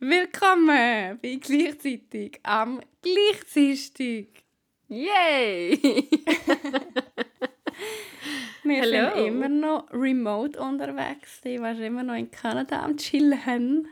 [0.00, 4.28] Willkommen bei gleichzeitig am Gleichzeitig.
[4.88, 5.76] Yay!
[8.62, 9.16] Wir Hallo.
[9.16, 11.40] sind immer noch remote unterwegs.
[11.42, 13.88] Du warst immer noch in Kanada am Chillen.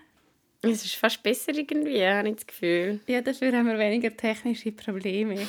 [0.63, 3.01] Es ist fast besser irgendwie, habe ich das Gefühl.
[3.09, 5.37] Ja, dafür haben wir weniger technische Probleme.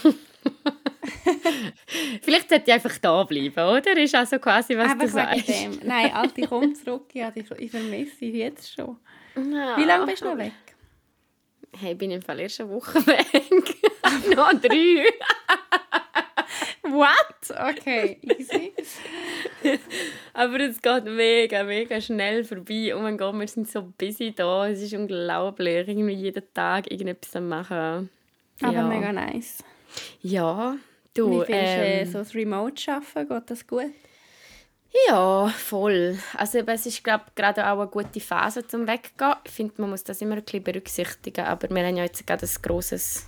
[2.22, 3.96] Vielleicht sollte ich einfach da bleiben, oder?
[3.98, 5.48] Ist also quasi, was Einfach du sagst.
[5.50, 5.80] dem.
[5.84, 7.10] Nein, Alte, komm zurück.
[7.14, 8.98] Ja, ich, ich vermisse dich jetzt schon.
[9.38, 9.78] Ja.
[9.78, 10.54] Wie lange bist du noch weg?
[11.80, 13.26] Hey, ich bin im Fall erst eine Woche weg.
[14.36, 15.06] noch drei.
[16.84, 17.52] What?
[17.52, 18.74] Okay, easy.
[20.34, 22.96] Aber es geht mega, mega schnell vorbei.
[22.96, 24.70] Oh mein Gott, wir sind so busy da.
[24.70, 25.88] Es ist unglaublich.
[25.88, 28.10] Irgendwie jeden Tag irgendetwas am machen.
[28.62, 28.88] Aber ja.
[28.88, 29.64] mega nice.
[30.22, 30.78] Ja,
[31.14, 31.42] du.
[31.42, 33.28] Wie äh, ähm, so das Remote-Arbeiten?
[33.28, 33.92] Geht das gut?
[35.08, 36.18] Ja, voll.
[36.36, 39.36] Also eben, es ist glaube gerade auch eine gute Phase zum Weggehen.
[39.44, 41.46] Ich finde, man muss das immer ein bisschen berücksichtigen.
[41.46, 43.26] Aber wir haben ja jetzt gerade ein grosses,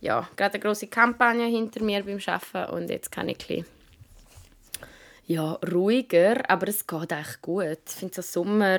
[0.00, 3.66] ja, gerade eine grosse Kampagne hinter mir beim Arbeiten und jetzt kann ich ein bisschen,
[5.26, 7.78] ja, ruhiger, aber es geht echt gut.
[7.86, 8.78] Ich finde so Sommer,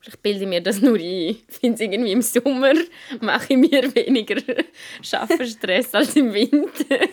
[0.00, 1.00] vielleicht bilde mir das nur ein.
[1.00, 2.74] Ich finde irgendwie im Sommer
[3.20, 4.36] mache ich mir weniger
[5.02, 6.84] Schaffenstress als im Winter.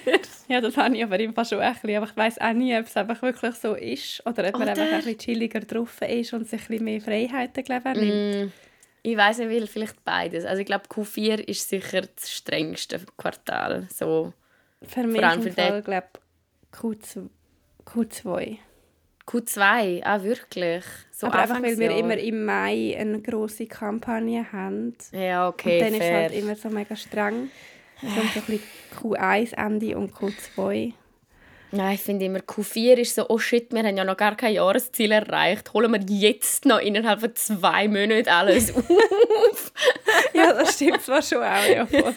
[0.49, 1.95] Ja, das habe ich aber im Fall schon ein bisschen.
[1.95, 4.71] Aber ich weiss auch nie, ob es einfach wirklich so ist oder ob man Oder?
[4.71, 8.45] einfach ein bisschen chilliger drauf ist und sich ein bisschen mehr Freiheiten glaube ich, nimmt.
[8.45, 8.51] Mm,
[9.03, 10.43] ich weiß nicht, vielleicht beides.
[10.45, 13.87] Also ich glaube, Q4 ist sicher das strengste Quartal.
[13.91, 14.33] So
[14.81, 16.07] Für mich vor allem für Fall, glaube
[16.73, 17.29] Q2.
[17.85, 18.57] Q2.
[19.27, 20.83] Q2, ah wirklich.
[21.11, 24.95] So aber einfach, weil wir immer im Mai eine grosse Kampagne haben.
[25.11, 26.21] Ja, okay, und dann ist es fair.
[26.21, 27.49] halt immer so mega streng.
[28.01, 28.61] Darum so ein bisschen
[28.99, 30.93] Q1 Ende und Q2.
[31.71, 34.53] Nein, ich finde immer, Q4 ist so, oh shit, wir haben ja noch gar kein
[34.53, 35.73] Jahresziel erreicht.
[35.73, 39.73] Holen wir jetzt noch innerhalb von zwei Monaten alles auf.
[40.33, 41.65] ja, das stimmt zwar schon auch.
[41.65, 42.13] Ja, voll.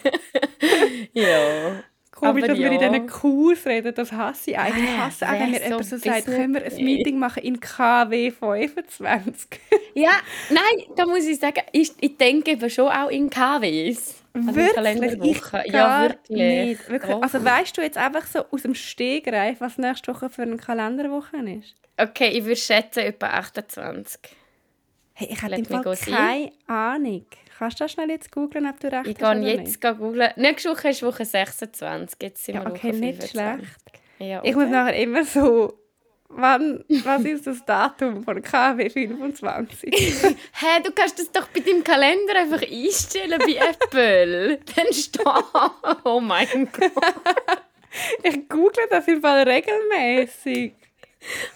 [1.15, 1.83] ja.
[2.17, 4.85] Komisch, Aber dass wir in diesen Kurs reden, das hasse ich eigentlich.
[4.85, 7.61] Ich Äh, hasse auch, wenn mir jemand so sagt, können wir ein Meeting machen in
[7.61, 9.61] KW 25.
[9.95, 10.13] ja,
[10.49, 14.15] nein, da muss ich sagen, ich, ich denke eben schon auch in KWs.
[14.33, 15.37] Also wirklich?
[15.67, 16.69] Ich Ja, wirklich.
[16.69, 16.89] nicht.
[16.89, 17.23] wirklich.
[17.23, 21.37] Also weißt du jetzt einfach so aus dem Stegreif, was nächste Woche für eine Kalenderwoche
[21.37, 21.75] ist?
[21.99, 24.21] Okay, ich würde schätzen etwa 28.
[25.13, 27.27] Hey, ich habe keine Ahnung.
[27.59, 30.31] Kannst du das schnell jetzt googeln, ob du recht Ich hast gehe oder jetzt googeln.
[30.37, 32.19] Nächste Woche ist Woche 26.
[32.23, 33.31] Jetzt sind Ja, wir okay, Woche nicht 25.
[33.31, 33.77] schlecht.
[34.19, 35.73] Ja, Ich muss nachher immer so...
[36.29, 39.91] Wann, was ist das Datum von KW 25?
[40.55, 44.59] Hä, du kannst das doch bei deinem Kalender einfach einstellen bei Apple.
[44.75, 45.25] Dann steht.
[46.05, 46.93] Oh mein Gott.
[48.25, 50.73] ich google das im Fall regelmäßig.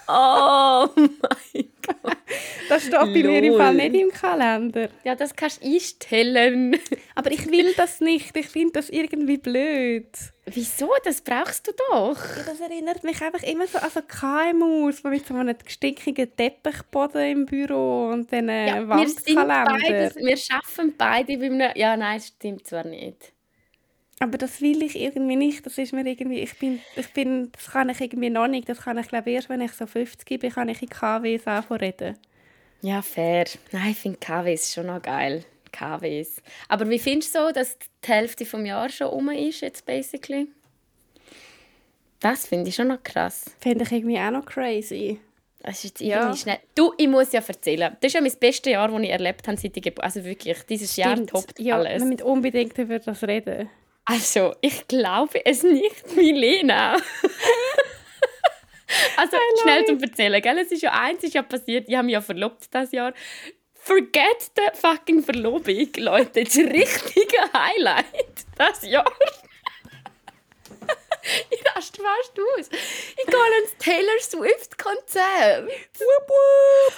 [0.06, 1.69] Oh mein Gott.
[2.68, 3.56] Das steht bei mir im.
[3.56, 4.88] Fall nicht im Kalender.
[5.02, 6.78] Ja, das kannst du einstellen.
[7.16, 8.36] Aber ich will das nicht.
[8.36, 10.06] Ich finde das irgendwie blöd.
[10.46, 10.91] Wieso?
[11.04, 12.16] Das brauchst du doch.
[12.16, 17.22] Ja, das erinnert mich einfach immer so an so KMUs, mit so einem stinkigen Teppichboden
[17.22, 20.14] im Büro und dann Ja, wir sind Wandkalender.
[20.14, 21.72] beides, wir arbeiten beide bei einem...
[21.76, 23.32] Ja, nein, das stimmt zwar nicht.
[24.22, 25.64] Aber das will ich irgendwie nicht.
[25.64, 28.69] Das ist mir irgendwie, ich bin, ich bin, das kann ich irgendwie noch nicht.
[28.69, 31.81] Das kann ich glaube erst, wenn ich so 50 bin, kann ich in KWs anfangen
[31.81, 32.19] reden.
[32.82, 33.47] Ja, fair.
[33.72, 35.44] Nein, ich finde KWs schon noch geil.
[35.72, 36.42] KWs.
[36.69, 40.48] Aber wie findest du so, dass die Hälfte vom Jahr schon um ist, jetzt basically?
[42.20, 43.47] Das finde ich schon noch krass.
[43.60, 45.19] Finde ich irgendwie auch noch crazy.
[45.62, 46.34] Das ist jetzt Ja.
[46.36, 46.59] schnell.
[46.75, 47.97] Du, ich muss ja erzählen.
[48.00, 50.59] Das ist ja mein bestes Jahr, das ich erlebt habe seit ich geboren Also wirklich,
[50.64, 51.30] dieses Jahr Stimmt.
[51.30, 52.03] toppt ja, alles.
[52.03, 53.70] Wir müssen unbedingt über das reden.
[54.10, 56.97] Also, ich glaube es nicht, Milena.
[59.16, 60.59] also, schnell zum Erzählen, gell?
[60.59, 63.15] Es ist ja eins ist ja passiert, ich habe mich ja verlobt das Jahr.
[63.75, 66.43] Forget the fucking Verlobung, Leute.
[66.43, 69.10] Das richtige Highlight das Jahr.
[71.50, 72.69] ich raste fast aus.
[73.16, 75.69] Ich gehe ans Taylor Swift-Konzert.
[75.69, 76.94] Wup, wup.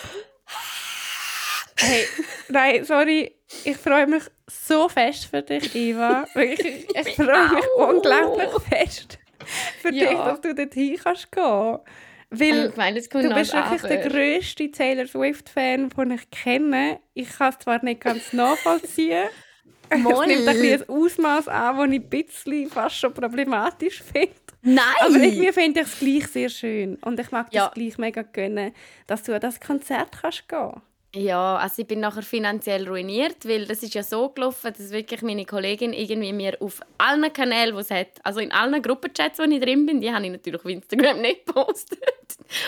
[1.77, 2.09] Hey,
[2.49, 3.37] nein, sorry.
[3.65, 4.23] Ich freue mich
[4.67, 6.25] so fest für dich, Iva.
[6.35, 9.19] Wirklich, ich freue mich unglaublich fest
[9.81, 10.09] für Ja.
[10.09, 11.79] dich, dass du dorthin kannst gehen.
[12.35, 17.01] Weil Ich meine, du bist wirklich der grösste Taylor Swift-Fan, den ich kenne.
[17.13, 19.25] Ich kann es zwar nicht ganz nachvollziehen.
[19.91, 24.33] Es nimmt ein ein Ausmaß an, das ich ein bisschen fast schon problematisch finde.
[24.63, 24.85] Nein!
[25.01, 26.95] Aber irgendwie finde ich es gleich sehr schön.
[27.03, 27.67] Und ich mag Ja.
[27.67, 28.73] das gleich mega gönnen,
[29.07, 30.81] dass du an das Konzert kannst gehen
[31.15, 35.21] Ja, also ich bin nachher finanziell ruiniert, weil das ist ja so gelaufen, dass wirklich
[35.21, 39.43] meine Kollegin irgendwie mir auf allen Kanälen, die es hat, also in allen Gruppenchats, wo
[39.43, 41.99] ich drin bin, die habe ich natürlich auf Instagram nicht gepostet.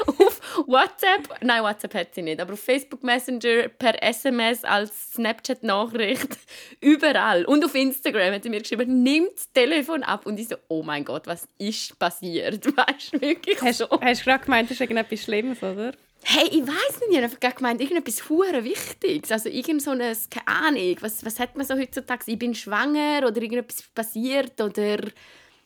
[0.06, 6.36] auf WhatsApp, nein, WhatsApp hat sie nicht, aber auf Facebook Messenger, per SMS, als Snapchat-Nachricht,
[6.82, 7.46] überall.
[7.46, 10.26] Und auf Instagram hat sie mir geschrieben, nimm das Telefon ab.
[10.26, 12.66] Und ich so, oh mein Gott, was ist passiert?
[12.76, 13.88] Weißt du, wirklich hast, so.
[14.02, 15.94] Hast du gerade gemeint, das ist irgendetwas Schlimmes, oder?
[16.26, 19.30] Hey, ich weiß nicht, ich habe einfach gemeint, irgendetwas hure Wichtiges.
[19.30, 22.24] Also irgend so eine, keine Ahnung, was, was hat man so heutzutage?
[22.26, 24.98] Ich bin schwanger oder irgendetwas passiert oder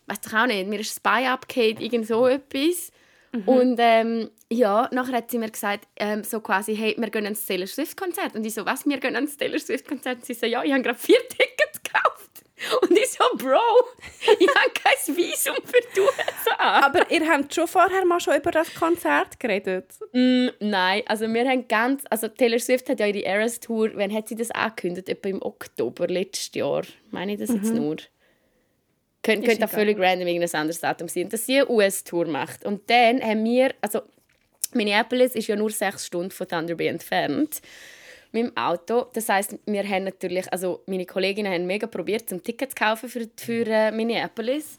[0.06, 2.90] weiß ich auch nicht, mir ist das Bein abgehakt, irgend so etwas.
[3.32, 3.42] Mhm.
[3.48, 7.44] Und ähm, ja, nachher hat sie mir gesagt, ähm, so quasi, hey, wir gehen ins
[7.44, 8.34] Taylor Swift-Konzert.
[8.34, 10.18] Und ich so, was, wir gehen ins Taylor Swift-Konzert?
[10.18, 11.57] Und sie so, ja, ich habe gerade vier Tickets.
[12.82, 13.60] Und ich so, Bro,
[14.38, 16.58] ich habe kein Visum für die USA.
[16.58, 19.86] Aber ihr habt schon vorher mal schon über das Konzert geredet?
[20.12, 24.12] Mm, nein, also wir haben ganz, also Taylor Swift hat ja ihre Eras Tour, wann
[24.12, 25.08] hat sie das angekündigt?
[25.08, 26.82] Etwa im Oktober letztes Jahr.
[27.10, 27.76] Meine ich das jetzt mhm.
[27.76, 27.96] nur?
[29.22, 31.28] Könnte, könnte auch völlig random irgendein anderes Datum sein.
[31.28, 32.64] Dass sie eine US-Tour macht.
[32.64, 34.02] Und dann haben wir, also
[34.72, 37.60] Minneapolis ist ja nur sechs Stunden von Thunder Bay entfernt
[38.32, 39.06] mit dem Auto.
[39.12, 43.08] Das heißt, wir haben natürlich, also meine Kolleginnen haben mega probiert, zum Ticket zu kaufen
[43.08, 44.76] für, für äh, Minneapolis.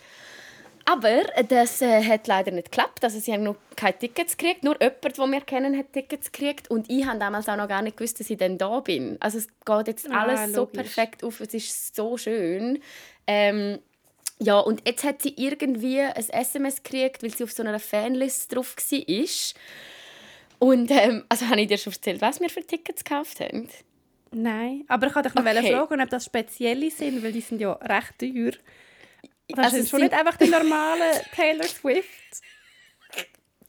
[0.86, 3.04] Aber das äh, hat leider nicht geklappt.
[3.04, 4.63] Also sie haben noch keine Tickets gekriegt.
[4.63, 6.72] Nur jemand, den wir kennen, hat Tickets gekriegt.
[6.72, 9.18] Und ich habe damals auch noch gar nicht gewusst, dass ich dann da bin.
[9.19, 11.42] Also es geht jetzt ah, alles so perfekt auf.
[11.42, 12.80] Es ist so schön.
[13.28, 13.78] Ähm,
[14.40, 18.56] ja, und jetzt hat sie irgendwie ein SMS gekriegt, weil sie auf so einer Fanlist
[18.56, 19.25] drauf war.
[20.59, 23.69] Und ähm, also habe ich dir schon erzählt, was wir für Tickets gekauft haben?
[24.31, 25.73] Nein, aber ich wollte dich noch okay.
[25.73, 28.51] fragen, ob das spezielle sind, weil die sind ja recht teuer.
[29.47, 32.41] Das also sind schon nicht einfach die normalen Taylor Swift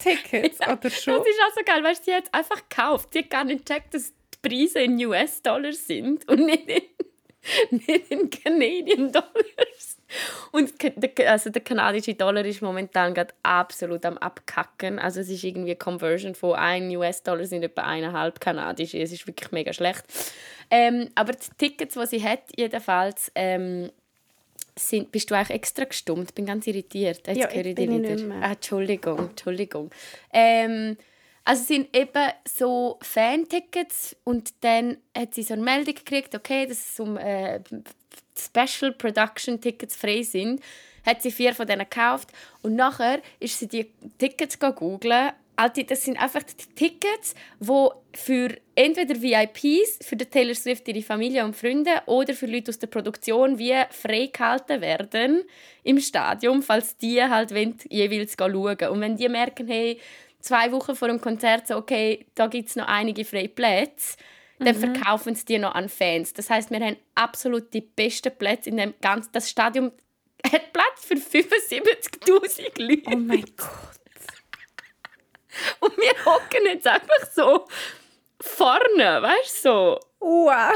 [0.01, 1.15] Tickets, ja, oder schon?
[1.15, 3.11] Das ist auch so geil, weißt du, sie hat einfach gekauft.
[3.13, 6.83] Sie hat gar nicht gecheckt, dass die Preise in US-Dollar sind und nicht in,
[7.87, 9.99] nicht in Canadian Dollars.
[10.53, 10.73] Und
[11.27, 14.99] also der kanadische Dollar ist momentan gerade absolut am abkacken.
[14.99, 18.99] Also es ist irgendwie eine Conversion von 1 US-Dollar sind etwa eineinhalb kanadische.
[18.99, 20.05] Es ist wirklich mega schlecht.
[20.71, 23.91] Ähm, aber die Tickets, die sie hat, jedenfalls, ähm,
[24.77, 26.31] sind, bist du eigentlich extra gestummt?
[26.31, 27.27] Ich bin ganz irritiert.
[27.27, 28.35] Jetzt ja, höre ich dich wieder.
[28.41, 29.91] Ah, Entschuldigung, Entschuldigung.
[30.33, 30.97] Ähm,
[31.45, 36.67] also es sind eben so Fan-Tickets und dann hat sie so eine Meldung gekriegt, okay,
[36.67, 37.61] dass es um äh,
[38.45, 40.61] Special Production Tickets frei sind,
[41.05, 42.29] hat sie vier von denen gekauft
[42.63, 45.33] und nachher ist sie die Tickets googeln.
[45.89, 51.45] Das sind einfach die Tickets, wo für entweder VIPs, für die Taylor Swift, ihre Familie
[51.45, 55.43] und Freunde oder für Leute aus der Produktion wie freigehalten werden
[55.83, 58.89] im Stadion, falls die halt wollen, jeweils schauen.
[58.89, 60.01] Und wenn die merken, hey,
[60.41, 64.17] zwei Wochen vor dem Konzert so, okay, da gibt es noch einige freie Plätze,
[64.67, 64.95] dann mhm.
[64.95, 66.33] verkaufen sie die noch an Fans.
[66.35, 69.33] Das heißt, wir haben absolut die besten Plätze in dem ganzen.
[69.33, 69.93] Das Stadion
[70.53, 73.03] hat Platz für 75.000 Leute.
[73.07, 74.01] Oh mein Gott.
[75.81, 77.67] Und wir hocken jetzt einfach so
[78.41, 79.69] vorne, weißt du?
[79.69, 80.01] So.
[80.21, 80.75] Wow.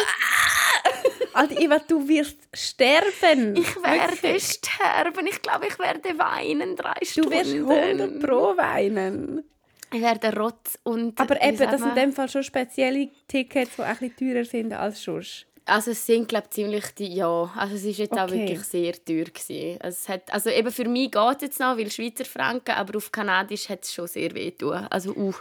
[1.34, 3.56] Alter, Eva, du wirst sterben.
[3.56, 4.44] Ich werde Wirklich?
[4.44, 5.26] sterben.
[5.26, 7.30] Ich glaube, ich werde weinen drei Stunden.
[7.30, 9.44] Du wirst 100 pro weinen.
[9.94, 11.20] Ich werde rot und...
[11.20, 14.72] Aber eben, das sind in dem Fall schon spezielle Tickets, die ein bisschen teurer sind
[14.72, 15.46] als sonst.
[15.66, 18.20] Also es sind glaube ziemlich die, ja, also es ist jetzt okay.
[18.20, 19.80] auch wirklich sehr teuer gewesen.
[19.80, 22.98] Also, es hat, also eben für mich geht es jetzt noch, weil Schweizer Franken, aber
[22.98, 24.74] auf Kanadisch hat es schon sehr weh tun.
[24.90, 25.32] Also uh,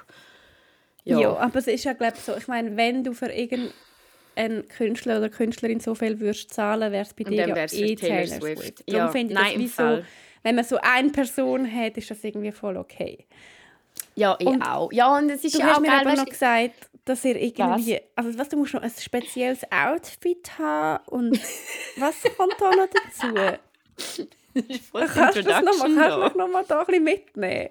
[1.03, 1.19] ja.
[1.19, 5.29] ja, aber es ist ja glaube so, ich meine, wenn du für irgendeinen Künstler oder
[5.29, 8.61] Künstlerin so viel würdest zahlen, wäre es bei dir ja eh Taylor Swift.
[8.61, 8.83] Swift.
[8.87, 9.11] Darum ja.
[9.11, 10.04] finde ich Nein, das wie so,
[10.44, 13.25] wenn man so eine Person hat, ist das irgendwie voll okay.
[14.15, 14.91] Ja, ich und auch.
[14.91, 17.35] Ja, und es ist du ja hast auch mir geil, aber noch gesagt, dass ihr
[17.35, 18.25] irgendwie, was?
[18.25, 21.39] also was, du musst noch ein spezielles Outfit haben und
[21.97, 23.33] was kommt da noch dazu?
[25.13, 27.69] kannst du das noch mal, kannst du noch mal da ein bisschen mitnehmen?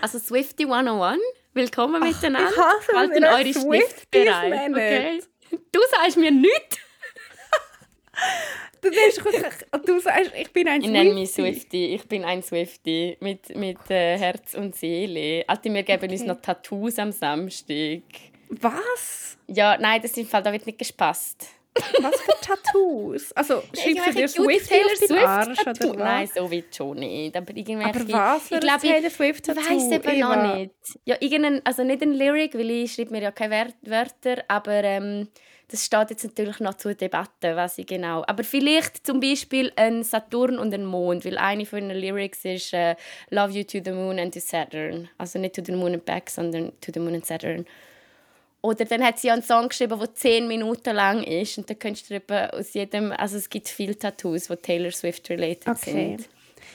[0.00, 1.20] Also Swifty 101,
[1.54, 2.50] willkommen Ach, miteinander.
[2.50, 5.22] Ich hasse Halten eure Swift bereit, okay?
[5.72, 6.78] Du sagst mir nichts.
[8.82, 10.86] Du, du sagst, ich bin ein Swifty.
[10.86, 11.86] Ich nenne mich Swifty.
[11.94, 15.44] Ich bin ein Swifty mit, mit äh, Herz und Seele.
[15.46, 16.12] Alter, wir geben okay.
[16.12, 18.02] uns noch Tattoos am Samstag.
[18.48, 19.38] Was?
[19.46, 21.48] Ja, nein, das ist Fall, da wird nicht gespasst.
[21.74, 23.32] Was für Tattoos?
[23.32, 27.36] Also schreibst du dir Swift Taylor Swift Arsch, oder Nein, so weit schon nicht.
[27.36, 29.60] Aber, aber was für ich glaub, Taylor Swift Tattoo?
[29.60, 30.74] Ich weiss eben noch nicht.
[31.04, 35.28] Ja, irgendein, also nicht ein Lyric, weil ich schreibe mir ja keine Wörter, aber ähm,
[35.70, 38.24] das steht jetzt natürlich noch zur Debatte, was ich genau.
[38.26, 42.74] Aber vielleicht zum Beispiel ein Saturn und ein Mond, weil eine von den Lyrics ist
[42.74, 42.94] uh,
[43.30, 45.08] Love you to the moon and to Saturn.
[45.16, 47.66] Also nicht to the moon and back, sondern to the moon and Saturn.
[48.62, 52.10] Oder dann hat sie einen Song geschrieben, der zehn Minuten lang ist und da könntest
[52.10, 56.16] du aus jedem, also es gibt viele Tattoos, die Taylor Swift related okay.
[56.16, 56.28] sind.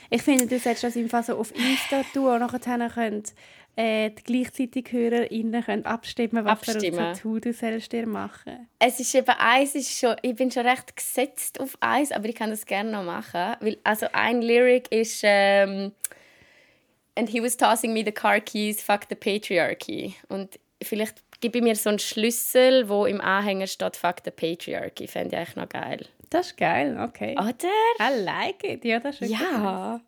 [0.10, 3.34] Ich finde, du solltest das im Fall so auf Insta tun und nachher könnt
[3.76, 6.94] äh, die gleichzeitig HörerInnen können abstimmen, was abstimmen.
[6.94, 10.50] für ein Tattoo du sollst dir machen Es ist eben eins, ist schon, ich bin
[10.50, 13.56] schon recht gesetzt auf eins, aber ich kann das gerne noch machen.
[13.60, 15.92] Weil, also ein Lyric ist ähm,
[17.16, 20.16] «And he was tossing me the car keys, fuck the patriarchy».
[20.30, 25.08] Und vielleicht ich mir so einen Schlüssel, wo im Anhänger steht «fuck the patriarchy».
[25.08, 26.06] Fände ich eigentlich noch geil.
[26.30, 27.34] Das ist geil, okay.
[27.34, 27.70] Oder?
[28.00, 28.84] I like it.
[28.84, 30.02] Ja, das ist Ja.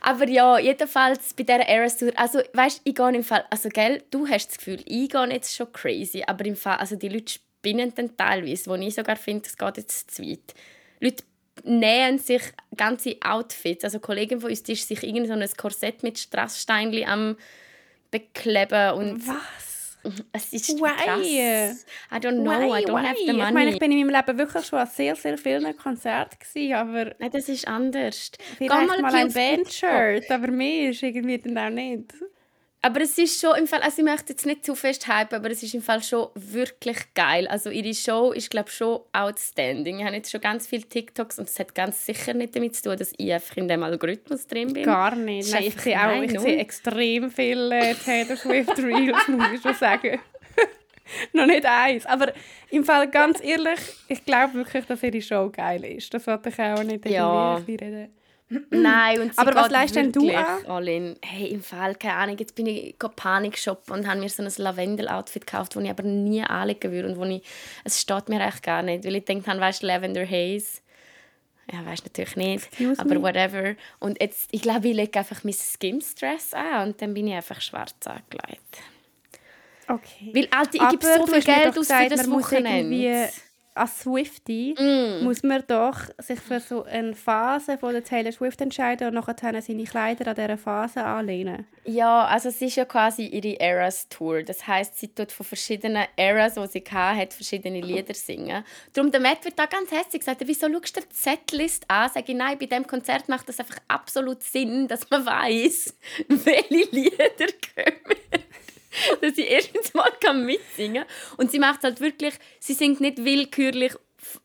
[0.00, 4.02] Aber ja, jedenfalls bei dieser Eras Tour, also weißt, ich gehe im Fall, also gell,
[4.10, 7.32] du hast das Gefühl, ich gehe jetzt schon crazy, aber im Fall, also die Leute
[7.32, 10.54] spinnen dann teilweise, wo ich sogar finde, es geht jetzt zu weit.
[11.00, 11.24] Leute
[11.64, 12.42] nähen sich
[12.76, 17.36] ganze Outfits, also Kollegen von uns, die sich irgendwie so ein Korsett mit Strasssteinchen am
[18.10, 19.26] bekleben und...
[19.26, 19.75] Was?
[20.32, 20.90] Es ist Why?
[20.96, 21.26] krass.
[22.10, 22.80] I don't know, Why?
[22.80, 23.06] I don't Why?
[23.06, 23.48] have the money.
[23.48, 26.36] Ich meine, ich bin in meinem Leben wirklich schon an sehr, sehr vielen Konzerten
[26.74, 27.14] aber...
[27.18, 28.30] Nein, das ist anders.
[28.58, 32.14] Vielleicht mal, mal ein Bandshirt, aber mir ist irgendwie dann auch nicht.
[32.82, 35.50] Aber es ist schon im Fall, also ich möchte jetzt nicht zu fest hypen, aber
[35.50, 37.48] es ist im Fall schon wirklich geil.
[37.48, 39.98] Also ihre Show ist glaube schon outstanding.
[39.98, 42.84] Ich habe jetzt schon ganz viele TikToks und es hat ganz sicher nicht damit zu
[42.84, 44.84] tun, dass ich einfach in dem Algorithmus drin bin.
[44.84, 45.50] Gar nicht.
[45.52, 50.20] Nein, ich sehe auch, ich sehe extrem viele Taylor Swift Reels, muss ich schon sagen.
[51.32, 52.06] Noch nicht eins.
[52.06, 52.32] Aber
[52.70, 56.14] im Fall ganz ehrlich, ich glaube wirklich, dass ihre Show geil ist.
[56.14, 57.56] Das wollte ich auch nicht ja.
[57.56, 58.15] reden.
[58.48, 61.16] Nein, und Aber was leistest denn du an?
[61.22, 64.52] Hey, im Fall, keine Ahnung, jetzt bin ich Panik shoppen und habe mir so ein
[64.56, 67.42] Lavendel-Outfit gekauft, das ich aber nie anlegen würde und wo ich,
[67.84, 70.80] es steht mir echt gar nicht, weil ich denke, weißt du, Lavender Haze,
[71.72, 73.22] ja, weiß natürlich nicht, Excuse aber me?
[73.22, 73.74] whatever.
[73.98, 77.60] Und jetzt, ich glaube, ich lege einfach mein Skims-Dress an und dann bin ich einfach
[77.60, 78.78] schwarz angelegt.
[79.88, 80.30] Okay.
[80.32, 83.28] Weil, Alter, ich gebe so viel Geld aus für das Wochenende
[83.76, 85.24] als Swiftie mm.
[85.24, 89.62] muss man doch sich für so eine Phase von der Taylor Swift entscheiden und nachher
[89.62, 91.66] seine Kleider an dieser Phase anlehnen.
[91.84, 94.42] Ja, also es ist ja quasi ihre Eras Tour.
[94.42, 98.64] Das heißt, sie tut von verschiedenen Eras, die sie hat, verschiedene Lieder singen.
[98.92, 102.10] Darum der Matt wird da ganz hässlich gesagt, wieso schaust du die Setlist an?
[102.12, 105.94] Sage ich, nein, bei diesem Konzert macht das einfach absolut Sinn, dass man weiß,
[106.28, 108.42] welche Lieder kommen.
[109.20, 111.36] dass sie erstens mal kann mitsingen kann.
[111.36, 113.94] Und sie macht halt wirklich, sie singt nicht willkürlich,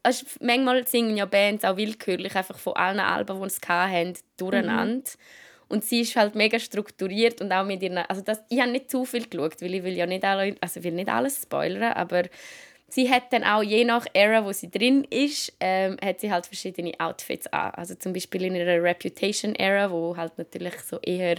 [0.04, 4.96] also manchmal singen ja Bands auch willkürlich, einfach von allen Alben, die sie hatten, durcheinander.
[4.96, 5.04] Mhm.
[5.70, 8.92] Und sie ist halt mega strukturiert und auch mit ihren, also das, ich habe nicht
[8.92, 12.24] zu viel geschaut, weil ich will ja nicht, alle, also will nicht alles spoilern, aber
[12.92, 16.46] sie hat dann auch je nach Era, wo sie drin ist, ähm, hat sie halt
[16.46, 17.72] verschiedene Outfits an.
[17.72, 21.38] Also zum Beispiel in ihrer Reputation-Era, wo halt natürlich so eher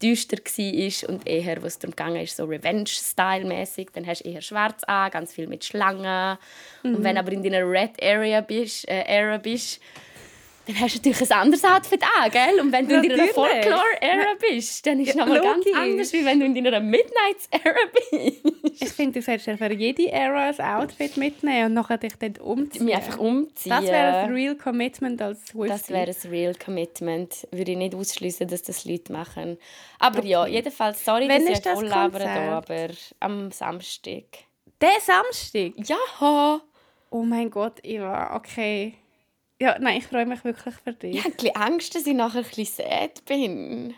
[0.00, 3.88] düster war und eher, wo es darum ging, ist so Revenge-Style-mäßig.
[3.92, 6.38] Dann hast du eher schwarz an, ganz viel mit Schlangen.
[6.82, 6.94] Mhm.
[6.94, 9.80] Und wenn aber in deiner Red-Area bist, äh, Era bist,
[10.66, 12.60] dann hast du natürlich ein anderes Outfit an, gell?
[12.60, 16.24] Und wenn du in deiner Folklore-Era bist, dann ist es ja, nochmal ganz anders, wie
[16.24, 18.82] wenn du in deiner Midnight-Era bist.
[18.82, 22.36] Ich finde, du solltest ja für jede Era ein Outfit mitnehmen und nachher dich dann
[22.36, 22.84] umziehen.
[22.84, 23.70] Mich einfach umziehen.
[23.70, 25.68] Das wäre ein Real Commitment als Swiftie.
[25.68, 27.48] Das wäre ein Real Commitment.
[27.50, 29.58] Würde ich nicht ausschließen, dass das Leute machen.
[29.98, 30.28] Aber okay.
[30.28, 32.88] ja, jedenfalls, sorry, wenn dass ich voll labere da, aber
[33.20, 34.24] am Samstag.
[34.80, 35.72] Der Samstag?
[35.88, 36.60] Ja.
[37.10, 38.94] Oh mein Gott, Eva, okay.
[39.62, 41.14] Ja, nein, ich freue mich wirklich für dich.
[41.14, 43.94] Ich habe ein bisschen Angst, dass ich nachher ein bisschen sad bin.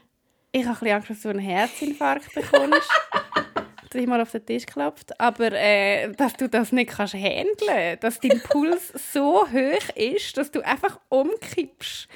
[0.52, 2.90] Ich habe ein bisschen Angst, dass du einen Herzinfarkt bekommst.
[3.90, 5.18] dass mal auf den Tisch klopft.
[5.18, 10.50] Aber äh, dass du das nicht kannst handeln dass dein Puls so hoch ist, dass
[10.50, 12.08] du einfach umkippst.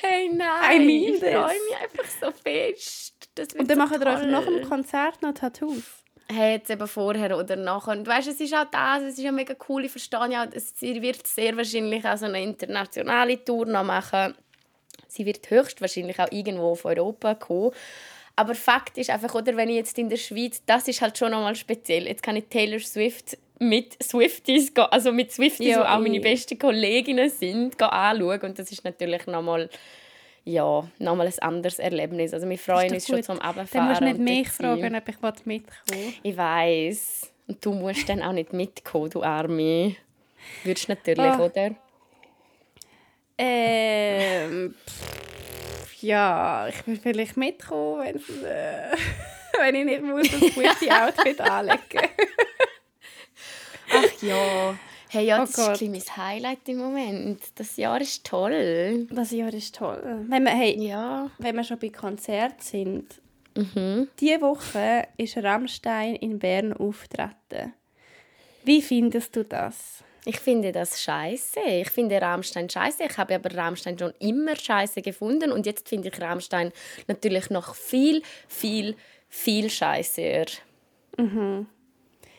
[0.00, 3.28] hey, nein, I mean ich freue mich einfach so fest.
[3.58, 5.84] Und dann so machen wir euch nach dem Konzert noch Tattoos
[6.30, 7.92] hey, jetzt eben vorher oder nachher.
[7.92, 11.00] Und weißt, es ist auch das, es ist ja mega cool, ich verstehe ja, sie
[11.02, 14.34] wird sehr wahrscheinlich auch so eine internationale Tour noch machen.
[15.08, 17.72] Sie wird höchstwahrscheinlich auch irgendwo auf Europa kommen.
[18.36, 21.32] Aber Fakt ist einfach, oder wenn ich jetzt in der Schweiz, das ist halt schon
[21.32, 22.06] nochmal speziell.
[22.06, 26.58] Jetzt kann ich Taylor Swift mit Swifties, also mit Swifties, ja, die auch meine besten
[26.58, 28.40] Kolleginnen sind, anschauen.
[28.42, 29.68] Und das ist natürlich nochmal
[30.44, 32.32] ja, nochmal ein anderes Erlebnis.
[32.32, 33.68] Also wir freuen uns schon zum Abfahren.
[33.72, 37.32] Dann musst du nicht mich fragen, ob ich mitkommen Ich weiß.
[37.48, 39.96] Und du musst dann auch nicht mitkommen, du Arme.
[40.64, 41.44] Würdest natürlich, oh.
[41.44, 41.70] oder?
[43.38, 44.74] Ähm,
[46.00, 48.96] ja, ich will vielleicht mitkommen, wenn, äh,
[49.58, 52.08] wenn ich nicht muss das gute Outfit anlegen
[53.90, 54.78] Ach ja.
[55.10, 55.80] Hey, ja, oh das Gott.
[55.80, 57.40] ist mein Highlight im Moment.
[57.54, 59.06] Das Jahr ist toll.
[59.10, 60.24] Das Jahr ist toll.
[60.28, 61.30] Wenn wir, hey, ja.
[61.38, 63.20] wenn wir schon bei Konzerten sind,
[63.58, 64.08] Mhm.
[64.20, 67.74] Diese Woche ist Rammstein in Bern auftreten.
[68.62, 70.04] Wie findest du das?
[70.24, 71.60] Ich finde das scheiße.
[71.60, 73.04] Ich finde Rammstein scheiße.
[73.04, 76.70] Ich habe aber Rammstein schon immer scheiße gefunden und jetzt finde ich Rammstein
[77.08, 78.94] natürlich noch viel, viel,
[79.28, 80.44] viel scheißer.
[81.16, 81.66] Mhm.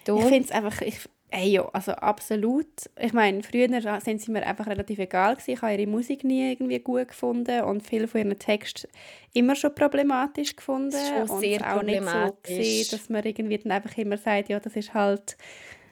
[0.05, 0.19] Du?
[0.19, 0.99] Ich finde es einfach, ich,
[1.31, 2.65] Hey, ja, also absolut.
[2.99, 3.67] Ich meine, früher
[4.01, 5.51] sind sie mir einfach relativ egal gewesen.
[5.51, 8.89] Ich habe ihre Musik nie irgendwie gut gefunden und viele von ihren Texten
[9.33, 10.91] immer schon problematisch gefunden.
[10.91, 14.17] Das ist schon und sehr auch nicht so gesehen, dass man irgendwie dann einfach immer
[14.17, 15.37] sagt, ja, das ist halt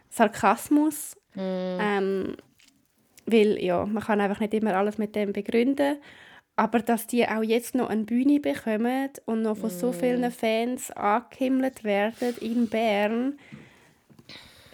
[0.10, 1.16] Sarkasmus.
[1.36, 1.40] Mm.
[1.40, 2.38] Ähm,
[3.28, 5.98] weil, ja, man kann einfach nicht immer alles mit dem begründen.
[6.56, 9.80] Aber dass die auch jetzt noch eine Bühne bekommen und noch von mm.
[9.80, 13.38] so vielen Fans angehimmelt werden in Bern,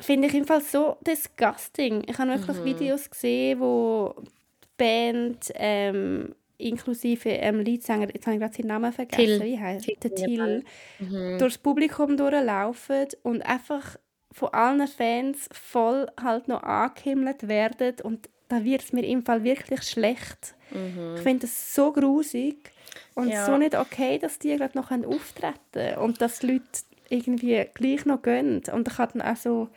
[0.04, 2.04] finde ich jedenfalls so disgusting.
[2.08, 2.66] Ich habe wirklich mhm.
[2.66, 4.16] Videos gesehen, wo
[4.64, 9.42] die Band ähm, inklusive ähm, Leadsänger, jetzt habe ich gerade seinen Namen vergessen, Till.
[9.42, 10.64] wie heißt der Till,
[11.00, 11.38] mhm.
[11.40, 13.98] durchs Publikum durchlaufen und einfach
[14.32, 19.44] von allen Fans voll halt noch angehimmelt werden und da wird es mir im Fall
[19.44, 20.56] wirklich schlecht.
[20.72, 21.16] Mhm.
[21.16, 22.72] Ich finde es so grusig
[23.16, 23.46] und ja.
[23.46, 26.64] so nicht okay, dass die gerade noch auftreten und dass die Leute
[27.10, 28.62] irgendwie gleich noch gehen.
[28.72, 29.70] Und ich habe dann auch so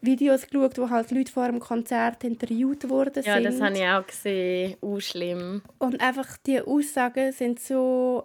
[0.00, 3.22] Videos geschaut, wo halt Leute vor einem Konzert interviewt wurden.
[3.24, 4.76] Ja, das habe ich auch gesehen.
[4.80, 5.62] Uh, schlimm.
[5.78, 8.24] Und einfach die Aussagen sind so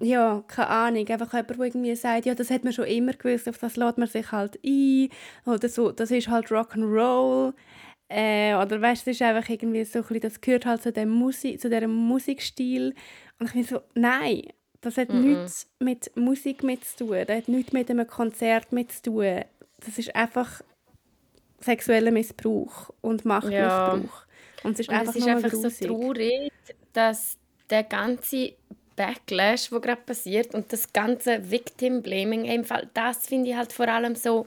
[0.00, 3.48] ja, keine Ahnung, einfach jemand, der irgendwie sagt, ja, das hat man schon immer gewusst,
[3.48, 5.08] auf das lädt man sich halt ein,
[5.44, 7.52] oder so, das ist halt Rock'n'Roll,
[8.08, 10.92] äh, oder weißt, du, das ist einfach irgendwie so ein bisschen, das gehört halt zu
[10.92, 12.94] dem Musik, zu diesem Musikstil,
[13.40, 14.42] und ich bin so, nein,
[14.80, 15.22] das hat mm -mm.
[15.22, 19.40] nichts mit Musik mit zu tun, das hat nichts mit einem Konzert mit zu tun,
[19.84, 20.62] das ist einfach
[21.60, 23.62] sexueller Missbrauch und Machtmissbrauch.
[23.62, 24.64] Ja.
[24.64, 26.52] Und es ist und einfach, es ist einfach so traurig,
[26.92, 27.36] dass
[27.70, 28.54] der ganze
[28.96, 34.46] Backlash, der gerade passiert und das ganze Victim-Blaming, das finde ich halt vor allem so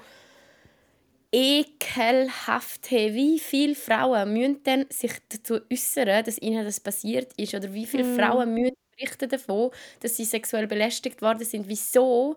[1.31, 2.91] ekelhaft.
[2.91, 7.53] Wie viele Frauen müssen denn sich dazu äußern, dass ihnen das passiert ist?
[7.53, 8.15] Oder wie viele mm.
[8.17, 9.71] Frauen müssen berichten davon,
[10.01, 11.67] dass sie sexuell belästigt worden sind?
[11.69, 12.35] Wieso?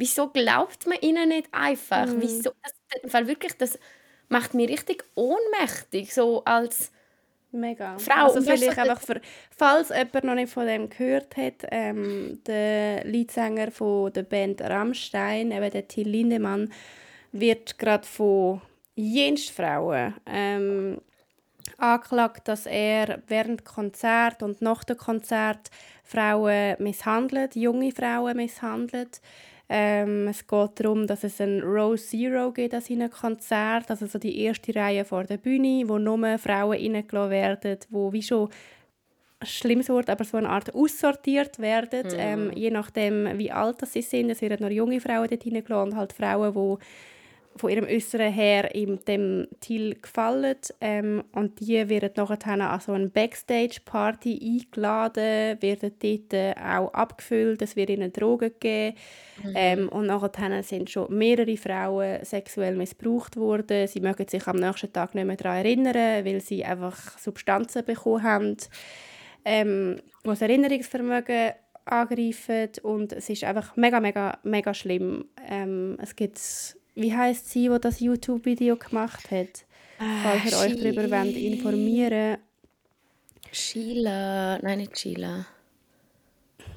[0.00, 2.06] Wieso glaubt man ihnen nicht einfach?
[2.06, 2.22] Mm.
[2.22, 2.52] Wieso?
[2.62, 3.78] Das, weil wirklich, das
[4.30, 6.90] macht mich richtig ohnmächtig, so als
[7.52, 7.98] Mega.
[7.98, 8.24] Frau.
[8.28, 9.20] Also vielleicht einfach für,
[9.54, 15.50] falls jemand noch nicht von dem gehört hat, ähm, der Leadsänger von der Band Rammstein,
[15.50, 16.72] eben der Till Lindemann,
[17.32, 18.62] wird gerade von
[18.94, 21.02] jenst Frauen ähm,
[21.76, 25.70] angeklagt, dass er während Konzert und nach dem Konzert
[26.04, 29.20] Frauen misshandelt, junge Frauen misshandelt.
[29.72, 34.18] Ähm, es geht darum, dass es ein Row Zero gibt an seinem Konzert, also so
[34.18, 38.48] die erste Reihe vor der Bühne, wo nur Frauen reingelassen werden, wo wie schon
[39.42, 42.18] schlimmes Wort, aber so eine Art aussortiert werden, mhm.
[42.18, 44.30] ähm, je nachdem, wie alt sie sind.
[44.30, 46.84] Es werden nur junge Frauen dort reingelassen und halt Frauen, die
[47.56, 50.56] von ihrem Äußeren her ihm dem Thiel gefallen.
[50.80, 57.60] Ähm, und die werden nachher an so eine Backstage-Party eingeladen, werden dort äh, auch abgefüllt,
[57.62, 58.96] es wird ihnen Drogen gegeben.
[59.42, 59.52] Mhm.
[59.54, 63.88] Ähm, und nachher sind schon mehrere Frauen sexuell missbraucht worden.
[63.88, 68.22] Sie mögen sich am nächsten Tag nicht mehr daran erinnern, weil sie einfach Substanzen bekommen
[68.22, 68.56] haben,
[69.44, 71.52] ähm, die das Erinnerungsvermögen
[71.84, 72.70] angreifen.
[72.82, 75.24] Und es ist einfach mega, mega, mega schlimm.
[75.48, 76.38] Ähm, es gibt
[77.00, 79.64] wie heißt sie, die das YouTube-Video gemacht hat?
[79.98, 82.38] Ah, Falls ihr euch darüber wollt, informieren
[83.52, 84.58] Sheila.
[84.62, 85.46] Nein, nicht Sheila.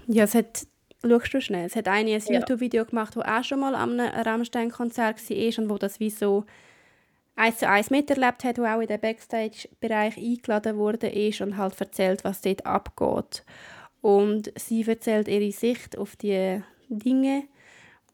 [0.07, 0.67] Ja, es hat.
[1.05, 1.65] Schaust du schnell?
[1.65, 2.39] Es hat eine ein ja.
[2.39, 6.45] YouTube-Video gemacht, das auch schon mal am Rammstein-Konzert war und wo das wie so
[7.35, 11.79] eins zu eins miterlebt hat, wo auch in den Backstage-Bereich eingeladen wurde ist und halt
[11.79, 13.43] erzählt, was dort abgeht.
[14.01, 17.43] Und sie erzählt ihre Sicht auf die Dinge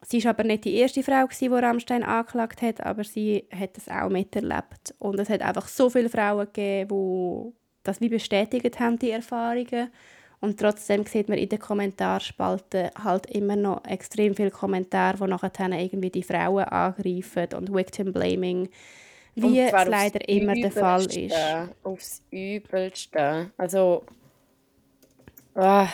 [0.02, 3.90] Sie war aber nicht die erste Frau, die Rammstein angeklagt hat, aber sie hat das
[3.90, 4.96] auch miterlebt.
[4.98, 9.92] Und es hat einfach so viele Frauen gegeben, die das wie bestätigt haben, die Erfahrungen.
[10.42, 15.52] Und trotzdem sieht man in den Kommentarspalten halt immer noch extrem viele Kommentare, die nachher
[15.72, 18.70] irgendwie die Frauen angreifen und Victim Blaming,
[19.36, 21.36] wie es leider immer der Fall ist.
[21.84, 23.52] Aufs Übelste.
[23.58, 24.06] Also,
[25.56, 25.88] ah.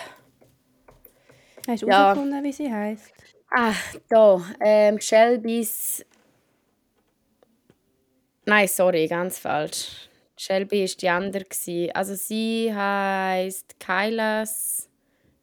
[1.68, 1.98] Hast du ja.
[1.98, 3.14] herausgefunden, wie sie heißt?
[3.58, 3.74] Ah,
[4.10, 4.41] da.
[4.60, 6.04] Ähm, Shelby's.
[8.46, 10.10] Nein, sorry, ganz falsch.
[10.38, 11.46] Shelby war die andere.
[11.94, 14.89] Also sie heißt Kylas.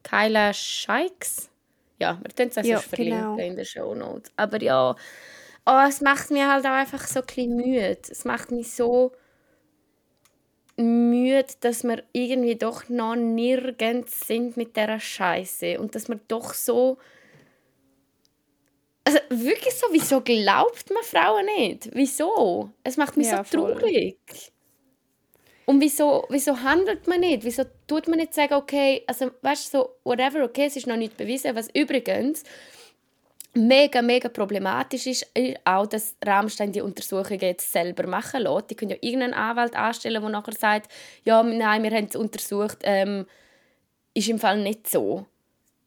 [0.03, 1.49] Kyla Scheiks.
[1.97, 3.37] Ja, wir können es auch ja, verlinken genau.
[3.37, 4.31] in den Show Notes.
[4.35, 4.95] Aber ja,
[5.65, 7.97] oh, es macht mir halt auch einfach so ein bisschen müde.
[8.11, 9.11] Es macht mich so
[10.77, 16.53] müde, dass wir irgendwie doch noch nirgends sind mit dieser Scheiße und dass wir doch
[16.53, 16.99] so
[19.03, 21.89] also wirklich so, wieso glaubt man Frauen nicht?
[21.93, 22.69] Wieso?
[22.83, 24.17] Es macht mich ja, so traurig.
[24.25, 24.53] Voll.
[25.65, 27.43] Und wieso, wieso handelt man nicht?
[27.43, 30.97] Wieso tut man nicht sagen, okay, also weißt du, so, whatever, okay, es ist noch
[30.97, 32.43] nicht bewiesen, was übrigens
[33.53, 38.71] mega, mega problematisch ist, ist auch, dass Rammstein die Untersuchungen jetzt selber machen lässt.
[38.71, 40.91] Die können ja irgendeinen Anwalt anstellen, der nachher sagt,
[41.23, 43.25] ja, nein, wir haben es untersucht, ähm,
[44.13, 45.25] ist im Fall nicht so.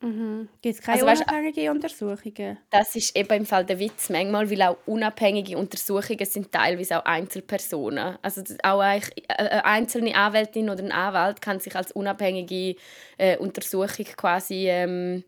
[0.06, 0.48] Mhm.
[0.62, 2.58] Gibt es keine also, unabhängige weißt, Untersuchungen?
[2.70, 7.04] Das ist eben im Fall der Witz manchmal, weil auch unabhängige Untersuchungen sind teilweise auch
[7.04, 8.16] Einzelpersonen.
[8.22, 12.76] Also auch eine einzelne Anwältin oder ein Anwalt kann sich als unabhängige
[13.18, 15.24] äh, Untersuchung quasi ähm,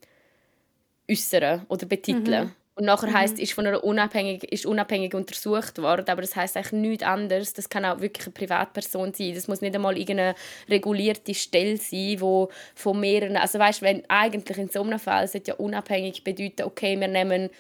[1.11, 2.45] äußern oder betiteln.
[2.45, 2.58] Mhm.
[2.79, 3.15] Und nachher mhm.
[3.15, 7.53] heißt, ist von einer unabhängig, ist unabhängig untersucht worden, aber das heißt eigentlich nichts anderes.
[7.53, 9.35] Das kann auch wirklich eine Privatperson sein.
[9.35, 10.37] Das muss nicht einmal irgendeine
[10.69, 15.51] regulierte Stelle sein, wo von mehreren, also weißt, wenn eigentlich in so einem Fall sollte
[15.51, 17.51] ja unabhängig bedeuten, okay, wir nehmen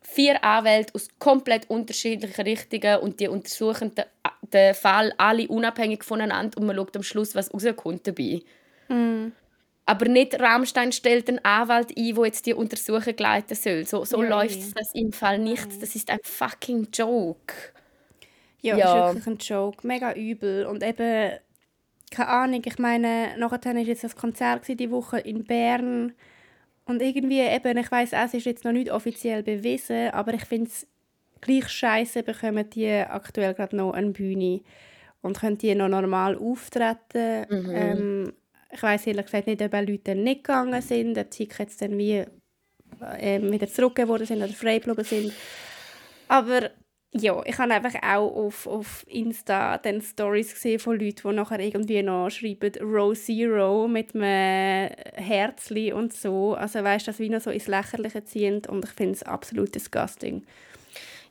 [0.00, 4.06] vier Anwälte aus komplett unterschiedlichen Richtungen und die untersuchen den,
[4.54, 8.40] den Fall alle unabhängig voneinander und man schaut am Schluss, was rauskommt dabei.
[8.88, 9.32] Mhm.
[9.84, 13.84] Aber nicht Rammstein stellt einen Anwalt ein, der jetzt die Untersuchung leiten soll.
[13.84, 15.82] So, so läuft das im Fall nicht.
[15.82, 17.54] Das ist ein fucking Joke.
[18.60, 19.08] Ja, ja.
[19.08, 19.86] ist wirklich ein Joke.
[19.86, 20.66] Mega übel.
[20.66, 21.32] Und eben,
[22.12, 26.12] keine Ahnung, ich meine, nachher war jetzt das Konzert die Woche in Bern.
[26.84, 30.68] Und irgendwie eben, ich weiß es ist jetzt noch nicht offiziell bewiesen, aber ich finde
[30.68, 30.86] es
[31.40, 34.60] gleich scheiße, bekommen die aktuell gerade noch eine Bühne
[35.22, 37.46] und können die noch normal auftreten.
[37.48, 37.70] Mhm.
[37.70, 38.32] Ähm,
[38.72, 42.24] ich weiß ehrlich gesagt nicht, ob Leute nicht gegangen sind, ob die Tickets dann wie
[43.18, 45.32] äh, wieder zurückgegeben sind oder frei geblieben sind.
[46.28, 46.70] Aber
[47.14, 51.60] ja, ich habe einfach auch auf, auf Insta dann Stories gesehen von Leuten, die nachher
[51.60, 56.54] irgendwie noch schreiben Row Zero mit einem Herzli und so.
[56.54, 59.74] Also weißt du, das wie noch so ins Lächerliche ziehen und ich finde es absolut
[59.74, 60.46] disgusting.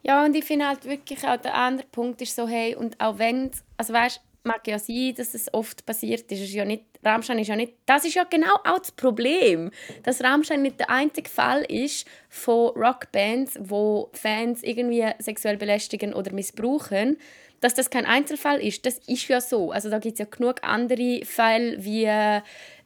[0.03, 3.17] Ja, und ich finde halt wirklich auch der andere Punkt ist so, hey, und auch
[3.17, 6.41] wenn, also weißt mag ja sein, dass es oft passiert ist.
[6.41, 9.71] ist ja nicht, Rammstein ist ja nicht, das ist ja genau auch das Problem,
[10.03, 16.33] dass Rammstein nicht der einzige Fall ist von Rockbands, wo Fans irgendwie sexuell belästigen oder
[16.33, 17.17] missbrauchen.
[17.59, 19.71] Dass das kein Einzelfall ist, das ist ja so.
[19.71, 22.07] Also da gibt es ja genug andere Fälle wie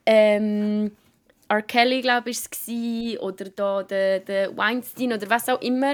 [0.06, 0.92] ähm,
[1.48, 1.62] R.
[1.62, 5.94] Kelly, glaube ich, oder da der, der Weinstein oder was auch immer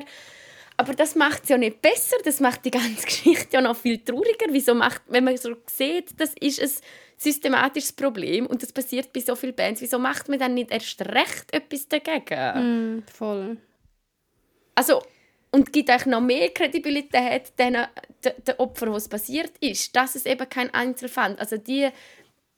[0.82, 4.00] aber das macht es ja nicht besser, das macht die ganze Geschichte ja noch viel
[4.00, 4.48] trauriger.
[4.50, 6.72] Wieso macht, wenn man so sieht, das ist ein
[7.17, 11.00] systematisches Problem und das passiert bei so vielen Bands, wieso macht man dann nicht erst
[11.02, 12.98] recht etwas dagegen?
[12.98, 13.58] Mm, voll.
[14.74, 15.04] Also,
[15.52, 17.78] und gibt eigentlich noch mehr Kredibilität den,
[18.24, 21.89] den, Opfern, was passiert ist, dass es eben kein Einzelfall Also die,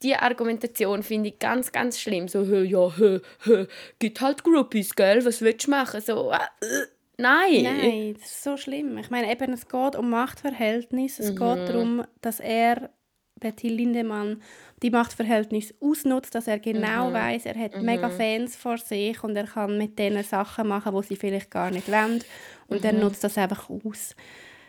[0.02, 2.28] die Argumentation finde ich ganz, ganz schlimm.
[2.28, 3.66] So, ja, hä, hä,
[3.98, 6.00] gibt halt Groupies, gell, was willst du machen?
[6.00, 6.86] So, äh, äh.
[7.16, 7.62] Nein.
[7.62, 8.98] Nein, das ist so schlimm.
[8.98, 11.22] Ich meine, eben, es geht um Machtverhältnisse.
[11.22, 11.36] Es mhm.
[11.36, 12.90] geht darum, dass er,
[13.36, 14.42] der Till Lindemann,
[14.82, 17.14] die Machtverhältnisse ausnutzt, dass er genau mhm.
[17.14, 17.84] weiß, er hat mhm.
[17.84, 21.70] mega Fans vor sich und er kann mit denen Sachen machen, wo sie vielleicht gar
[21.70, 22.22] nicht wollen.
[22.68, 22.86] Und mhm.
[22.86, 24.16] er nutzt das einfach aus.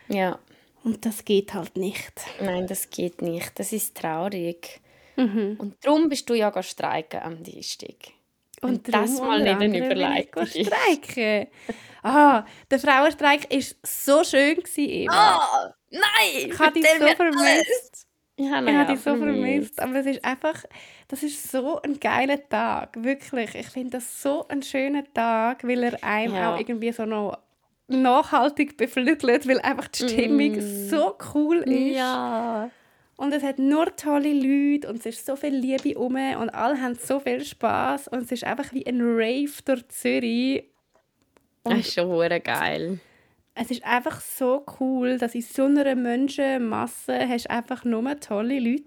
[0.08, 0.38] Ja.
[0.84, 2.12] Und das geht halt nicht.
[2.40, 3.58] Nein, das geht nicht.
[3.58, 4.80] Das ist traurig.
[5.16, 5.56] Mhm.
[5.58, 8.15] Und darum bist du ja streiken am Dienstag.
[8.66, 10.46] Und, und das mal nicht eine Überleitung.
[10.46, 11.48] Streiken.
[12.02, 14.56] Ah, der Frauenstreik war so schön.
[14.56, 16.50] Gewesen, oh, nein!
[16.50, 18.06] Ich habe dich so vermisst.
[18.36, 19.80] Ich habe ja, dich so vermisst.
[19.80, 20.64] Aber es ist einfach,
[21.08, 23.02] das ist so ein geiler Tag.
[23.02, 23.54] Wirklich.
[23.54, 26.54] Ich finde das so ein schöner Tag, weil er einem ja.
[26.54, 27.38] auch irgendwie so noch
[27.88, 30.88] nachhaltig beflügelt, weil einfach die Stimmung mm.
[30.88, 31.96] so cool ist.
[31.96, 32.70] Ja.
[33.16, 36.80] Und es hat nur tolle Leute und es ist so viel Liebe um und alle
[36.80, 40.64] haben so viel Spaß und es ist einfach wie ein Rave durch Zürich
[41.66, 43.00] und das ist schon geil.
[43.54, 48.84] Es ist einfach so cool, dass in so einer Menschenmasse hast einfach nur tolle Leute.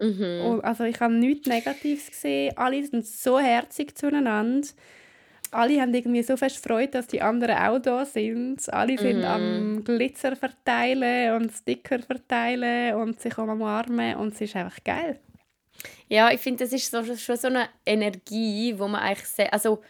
[0.00, 0.60] Mhm.
[0.64, 2.56] also ich habe nichts Negatives gesehen.
[2.56, 4.66] Alle sind so herzig zueinander.
[5.52, 8.72] Alle haben irgendwie so fest Freude, dass die anderen auch da sind.
[8.72, 9.24] Alle sind mhm.
[9.24, 15.20] am Glitzer verteilen und Sticker verteilen und sich umarmen und es ist einfach geil.
[16.08, 19.82] Ja, ich finde, das ist so, schon so eine Energie, wo man eigentlich sehr, also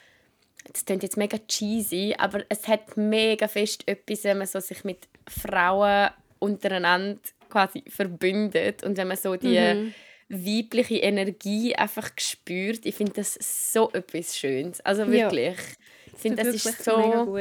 [0.73, 4.85] das klingt jetzt mega cheesy, aber es hat mega fest etwas, wenn man so sich
[4.85, 9.95] mit Frauen untereinander quasi verbündet und wenn man so die mhm.
[10.33, 12.87] Weibliche Energie einfach spürt.
[12.87, 13.35] Ich finde das
[13.73, 14.81] so etwas Schönes.
[14.81, 15.57] Also wirklich.
[15.57, 16.13] Ja.
[16.15, 17.39] Ich finde, das, das ist so...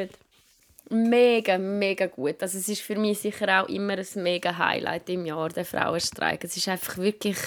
[0.90, 2.42] mega, mega gut.
[2.42, 6.44] Also es ist für mich sicher auch immer ein mega Highlight im Jahr, der Frauenstreik.
[6.44, 7.38] Es ist einfach wirklich...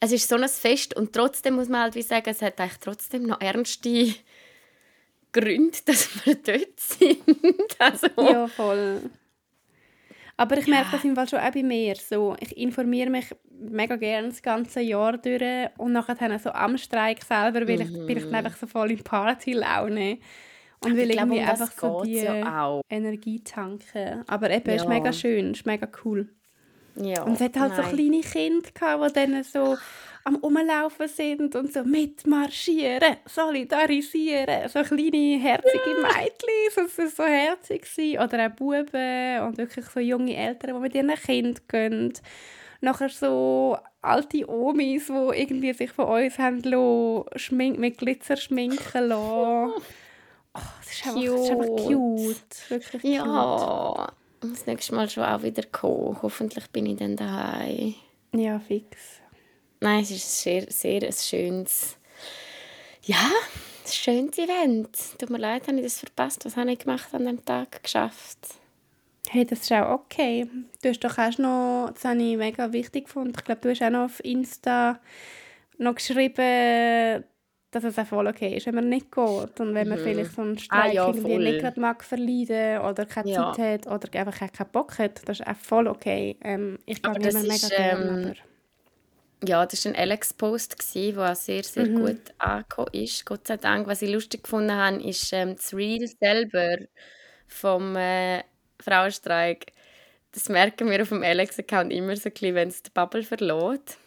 [0.00, 2.78] Es ist so ein Fest und trotzdem muss man halt wie sagen, es hat eigentlich
[2.78, 4.14] trotzdem noch ernste
[5.32, 7.18] Gründe, dass wir dort sind.
[7.78, 9.02] Also, ja, voll.
[10.36, 10.92] Aber ich merke ja.
[10.92, 11.94] das im Fall schon auch bei mir.
[11.96, 17.22] So, ich informiere mich mega gerne das ganze Jahr durch und nachher so am Streik
[17.22, 18.06] selber will ich, mhm.
[18.06, 20.18] bin ich dann einfach so voll in Partylaune
[20.84, 24.24] und will irgendwie um einfach so die ja Energie tanken.
[24.26, 24.76] Aber eben, ja.
[24.76, 26.28] ist mega schön, ist mega cool.
[26.96, 27.84] Ja, und es hat halt nein.
[27.84, 29.76] so kleine Kinder gehabt, die dann so
[30.24, 34.68] am Umlaufen sind und so mitmarschieren, solidarisieren.
[34.68, 38.18] So kleine, herzige Mädchen, das war so herzig.
[38.18, 42.12] Oder auch Buben und wirklich so junge Eltern, die mit ihren Kindern gehen.
[42.80, 49.08] Nachher so alte Omis, die irgendwie sich von uns haben lassen, schmink mit Glitzer schminken
[49.08, 49.72] lassen.
[50.54, 52.70] Oh, das, ist einfach, das ist einfach cute.
[52.70, 54.12] Wirklich ja.
[54.40, 56.18] Das nächste Mal schon auch wieder kommen.
[56.22, 57.94] Hoffentlich bin ich dann daheim.
[58.32, 59.20] Ja, fix.
[59.84, 61.98] Nein, es ist sehr, sehr ein schönes,
[63.02, 64.96] ja, ein schönes Event.
[65.18, 66.42] Tut mir leid, habe ich das verpasst.
[66.46, 68.38] Was habe ich gemacht an dem Tag geschafft?
[69.28, 70.48] Hey, das ist auch okay.
[70.80, 73.82] Du hast doch auch noch, das habe ich mega wichtig gefunden, ich glaube, du hast
[73.82, 75.00] auch noch auf Insta
[75.76, 77.24] noch geschrieben,
[77.70, 80.02] dass es auch voll okay ist, wenn man nicht geht und wenn man mhm.
[80.02, 83.52] vielleicht so einen Streik ah, ja, irgendwie nicht gerade mag verleiden oder keine ja.
[83.52, 86.38] Zeit hat oder einfach keinen Bock hat, das ist auch voll okay.
[86.40, 88.34] Ähm, ich glaube, das mega ist, gerne, ähm,
[89.46, 92.00] ja, das war ein Alex-Post, der sehr, sehr mhm.
[92.00, 93.24] gut angekommen ist.
[93.24, 93.86] Gott sei Dank.
[93.86, 96.78] Was ich lustig gefunden habe, ist ähm, das Reel selber
[97.46, 98.42] vom äh,
[98.80, 99.72] Frauenstreik.
[100.32, 103.98] Das merken wir auf dem Alex-Account immer so ein wenn es die Bubble verlässt.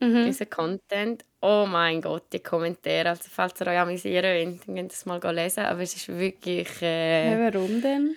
[0.00, 0.26] Mhm.
[0.26, 1.24] Dieser Content.
[1.40, 3.10] Oh mein Gott, die Kommentare.
[3.10, 5.64] Also, falls ihr euch amüsieren wollt, dann könnt ihr das mal lesen.
[5.64, 6.68] Aber es ist wirklich.
[6.82, 8.14] Äh, ja, warum denn?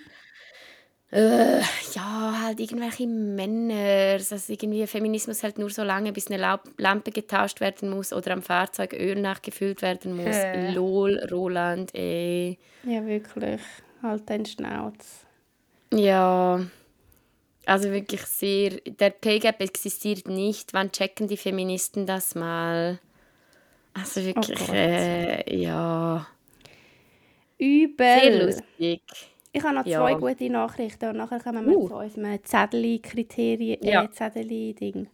[1.12, 1.60] Äh,
[1.94, 7.60] ja, halt irgendwelche Männer, also irgendwie Feminismus halt nur so lange, bis eine Lampe getauscht
[7.60, 10.34] werden muss oder am Fahrzeug Öl nachgefüllt werden muss.
[10.34, 10.72] Äh.
[10.72, 12.58] Lol, Roland, ey.
[12.82, 13.60] Ja, wirklich.
[14.02, 15.24] Halt dein Schnauz.
[15.92, 16.60] Ja,
[17.66, 18.70] also wirklich sehr.
[18.84, 20.74] Der Pay Gap existiert nicht.
[20.74, 22.98] Wann checken die Feministen das mal?
[23.94, 26.26] Also wirklich, oh äh, ja.
[27.58, 28.20] Übel.
[28.20, 29.02] Sehr lustig.
[29.56, 30.00] Ich habe noch ja.
[30.00, 31.88] zwei gute Nachrichten und nachher kommen wir uh.
[31.88, 34.10] zu unserem Zettel-Kriterien, äh, ja.
[34.10, 35.08] Zettel-Ding.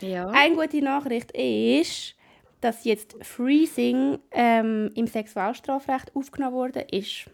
[0.00, 0.26] Ja.
[0.28, 2.14] Eine gute Nachricht ist,
[2.62, 7.26] dass jetzt Freezing ähm, im Sexualstrafrecht aufgenommen wurde ist.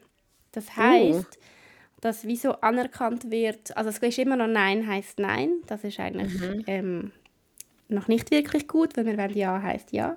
[0.51, 2.01] Das heißt, uh.
[2.01, 5.53] dass wieso anerkannt wird, also es ist immer noch Nein heißt Nein.
[5.69, 6.65] Das ist eigentlich mhm.
[6.67, 7.13] ähm,
[7.87, 10.17] noch nicht wirklich gut, weil wir wenn Ja heißt Ja.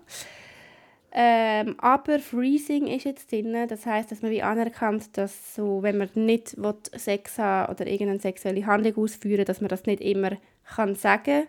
[1.16, 3.56] Ähm, aber Freezing ist jetzt drin.
[3.68, 7.86] Das heißt, dass man wie anerkannt, dass so, wenn man nicht will, Sex haben oder
[7.86, 10.32] irgendeine sexuelle Handlung ausführen dass man das nicht immer
[10.76, 11.44] kann sagen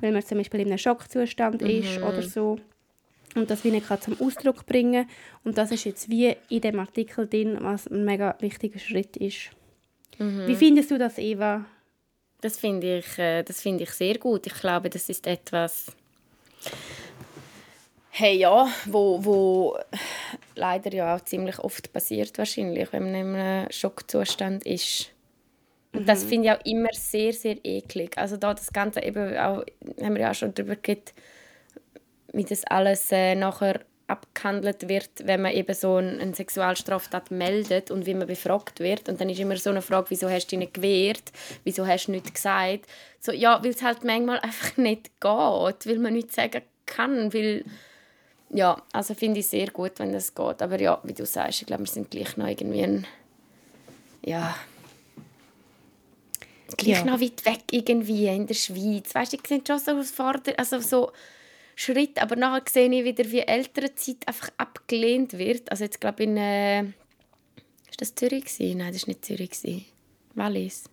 [0.00, 1.70] wenn man zum Beispiel in einem Schockzustand mhm.
[1.70, 2.58] ist oder so.
[3.34, 5.08] Und das wie nicht kann zum Ausdruck bringen
[5.44, 9.50] Und das ist jetzt wie in dem Artikel drin, was ein mega wichtiger Schritt ist.
[10.18, 10.46] Mhm.
[10.46, 11.64] Wie findest du das, Eva?
[12.40, 14.46] Das finde ich, äh, das finde ich sehr gut.
[14.46, 15.86] Ich glaube, das ist etwas
[18.20, 19.78] Hey, ja, wo, wo
[20.56, 25.12] leider ja auch ziemlich oft passiert wahrscheinlich, wenn man in einem Schockzustand ist.
[25.92, 26.06] Und mhm.
[26.06, 28.18] das finde ich auch immer sehr, sehr eklig.
[28.18, 29.64] Also da das Ganze eben auch,
[30.02, 31.14] haben wir ja auch schon darüber geredet,
[32.32, 38.04] wie das alles äh, nachher abgehandelt wird, wenn man eben so eine Sexualstraftat meldet und
[38.04, 39.08] wie man befragt wird.
[39.08, 41.30] Und dann ist immer so eine Frage, wieso hast du dich nicht gewehrt?
[41.62, 42.86] Wieso hast du nichts gesagt?
[43.20, 47.64] So, ja, weil es halt manchmal einfach nicht geht, weil man nichts sagen kann, weil
[48.50, 50.62] ja, also finde ich sehr gut, wenn das geht.
[50.62, 53.06] Aber ja, wie du sagst, ich glaube, wir sind gleich noch irgendwie ein,
[54.24, 54.54] ja,
[56.76, 57.04] gleich ja.
[57.04, 59.14] noch weit weg irgendwie in der Schweiz.
[59.14, 61.12] Weißt du, ich sehe schon so Vorder also so
[61.76, 65.70] Schritt, aber nachher sehe ich wieder, wie ältere Zeit einfach abgelehnt wird.
[65.70, 66.82] Also jetzt glaube ich in, äh,
[67.90, 68.78] ist das Zürich gewesen?
[68.78, 69.50] Nein, das war nicht Zürich.
[69.50, 69.84] Gewesen.
[70.34, 70.84] Wallis.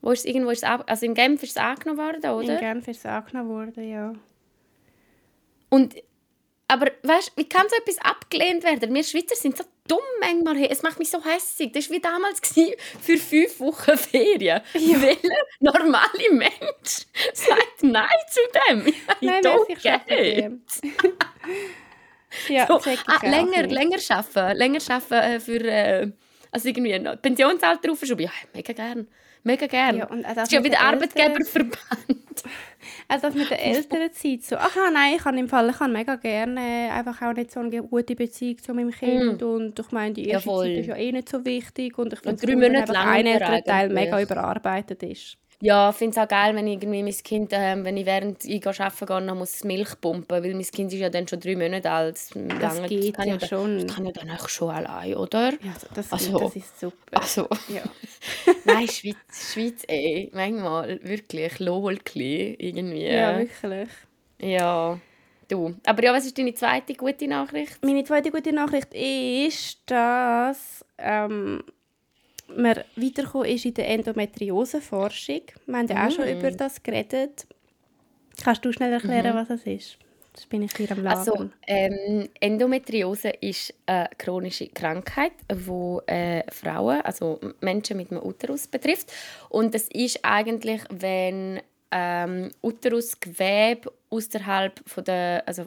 [0.00, 2.54] Wo ist irgendwo ist es, also in Genf ist es angenommen worden, oder?
[2.54, 4.12] In Genf ist es angenommen worden, ja.
[5.70, 5.96] Und
[6.68, 8.94] aber weißt, wie kann so etwas abgelehnt werden?
[8.94, 10.70] Wir Schweizer sind so dumm manchmal.
[10.70, 11.72] Es macht mich so hässlich.
[11.72, 12.40] Das war wie damals
[13.00, 14.60] für fünf Wochen Ferien.
[14.74, 15.02] Ja.
[15.02, 15.28] Welcher
[15.60, 18.86] normale Mensch sagt Nein zu dem?
[18.86, 20.02] Ich nein, don't get
[22.48, 24.58] ja, so, ah, länger, länger arbeiten.
[24.58, 26.12] Länger arbeiten äh, für äh,
[26.50, 28.24] also irgendwie Pensionsalter aufschrauben.
[28.26, 29.08] Ja, mega gern.
[29.42, 29.98] Mega gern.
[29.98, 31.78] Ja, und das ist ja wie der Arbeitgeberverband.
[33.08, 35.92] Also das mit der älteren Zeit so, ach nein, ich kann im Fall, ich kann
[35.92, 39.44] mega gerne einfach auch nicht so eine gute Beziehung zu meinem Kind mm.
[39.44, 42.20] und ich meine, die erste ja, Zeit ist ja eh nicht so wichtig und ich
[42.20, 45.38] finde, dass älterer Teil mega überarbeitet ist.
[45.60, 48.44] Ja, ich finde es auch geil, wenn ich irgendwie mein Kind, ähm, wenn ich während
[48.44, 51.56] ich arbeiten gehe, dann muss Milch pumpen, weil mein Kind ist ja dann schon drei
[51.56, 52.14] Monate alt.
[52.14, 53.86] Das, das geht kann ja dann, schon.
[53.86, 55.50] Das kann ja dann auch schon allein, oder?
[55.50, 57.20] Ja, das, also, das ist super.
[57.20, 57.82] Also, ja.
[58.64, 59.16] Nein, Schweiz,
[59.52, 63.06] Schweiz ey, manchmal wirklich lolkli irgendwie.
[63.08, 63.88] Ja, wirklich.
[64.40, 65.00] Ja,
[65.48, 65.74] du.
[65.84, 67.84] Aber ja, was ist deine zweite gute Nachricht?
[67.84, 70.84] Meine zweite gute Nachricht ist, dass...
[70.98, 71.64] Ähm,
[72.56, 75.42] man weitergekommen ist in der Endometrioseforschung.
[75.66, 76.12] Wir haben ja auch mm.
[76.12, 77.46] schon über das geredet.
[78.42, 79.38] Kannst du schnell erklären, mhm.
[79.38, 79.98] was das ist?
[80.32, 81.18] Das bin ich hier am Laden.
[81.18, 88.68] Also, ähm, Endometriose ist eine chronische Krankheit, die äh, Frauen, also Menschen mit einem Uterus
[88.68, 89.12] betrifft.
[89.48, 95.64] Und das ist eigentlich, wenn ähm, Uterusgewebe außerhalb von der, also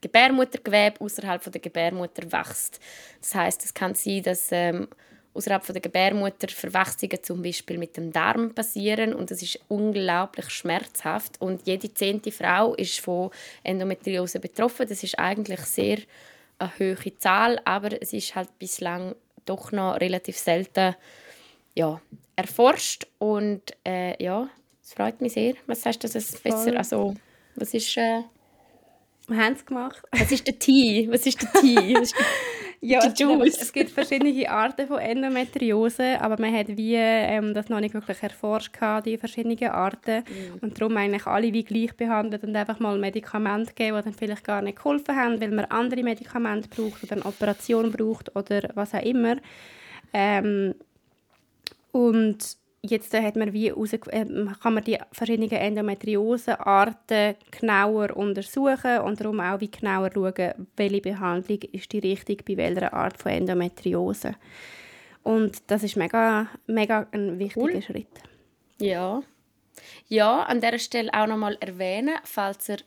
[0.00, 2.80] Gebärmuttergewebe außerhalb von der Gebärmutter wächst.
[3.20, 4.88] Das heißt, es kann sein, dass ähm,
[5.34, 11.40] außerhalb der Gebärmutter Verwechslungen zum Beispiel mit dem Darm passieren und das ist unglaublich schmerzhaft
[11.40, 13.30] und jede zehnte Frau ist von
[13.62, 14.86] Endometriose betroffen.
[14.88, 15.98] Das ist eigentlich sehr
[16.58, 19.14] eine hohe Zahl, aber es ist halt bislang
[19.44, 20.94] doch noch relativ selten
[21.74, 22.00] ja,
[22.36, 24.48] erforscht und äh, ja,
[24.82, 25.54] es freut mich sehr.
[25.66, 27.14] Was heißt dass es besser, also
[27.56, 28.22] was ist äh,
[29.28, 30.02] wir haben es gemacht.
[30.10, 31.08] Was ist der Tee?
[31.10, 31.94] Was ist der Tee?
[32.00, 32.26] Was ist der
[32.84, 37.78] ja, es, es, gibt verschiedene Arten von Endometriose, aber man hat wie ähm, das noch
[37.78, 38.72] nicht wirklich erforscht,
[39.06, 40.24] die verschiedenen Arten.
[40.24, 40.58] Mhm.
[40.60, 44.42] Und darum eigentlich alle wie gleich behandelt und einfach mal Medikamente geben, die dann vielleicht
[44.42, 48.94] gar nicht geholfen haben, weil man andere Medikamente braucht oder eine Operation braucht oder was
[48.94, 49.36] auch immer.
[50.12, 50.74] Ähm,
[51.92, 54.26] und jetzt hat man wie raus, äh,
[54.62, 61.60] kann man die verschiedenen Endometriosearten genauer untersuchen und darum auch wie genauer schauen, welche Behandlung
[61.72, 64.34] ist die richtige bei welcher Art von Endometriose.
[65.22, 67.82] Und das ist mega, mega ein wichtiger cool.
[67.82, 68.08] Schritt.
[68.80, 69.22] Ja.
[70.08, 72.78] Ja, an dieser Stelle auch nochmal erwähnen, falls er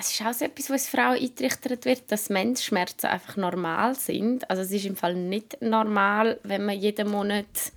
[0.00, 4.48] es ist auch so etwas, was Frauen eintrichtert wird, dass Menschschmerzen einfach normal sind.
[4.48, 7.72] Also es ist im Fall nicht normal, wenn man jeden Monat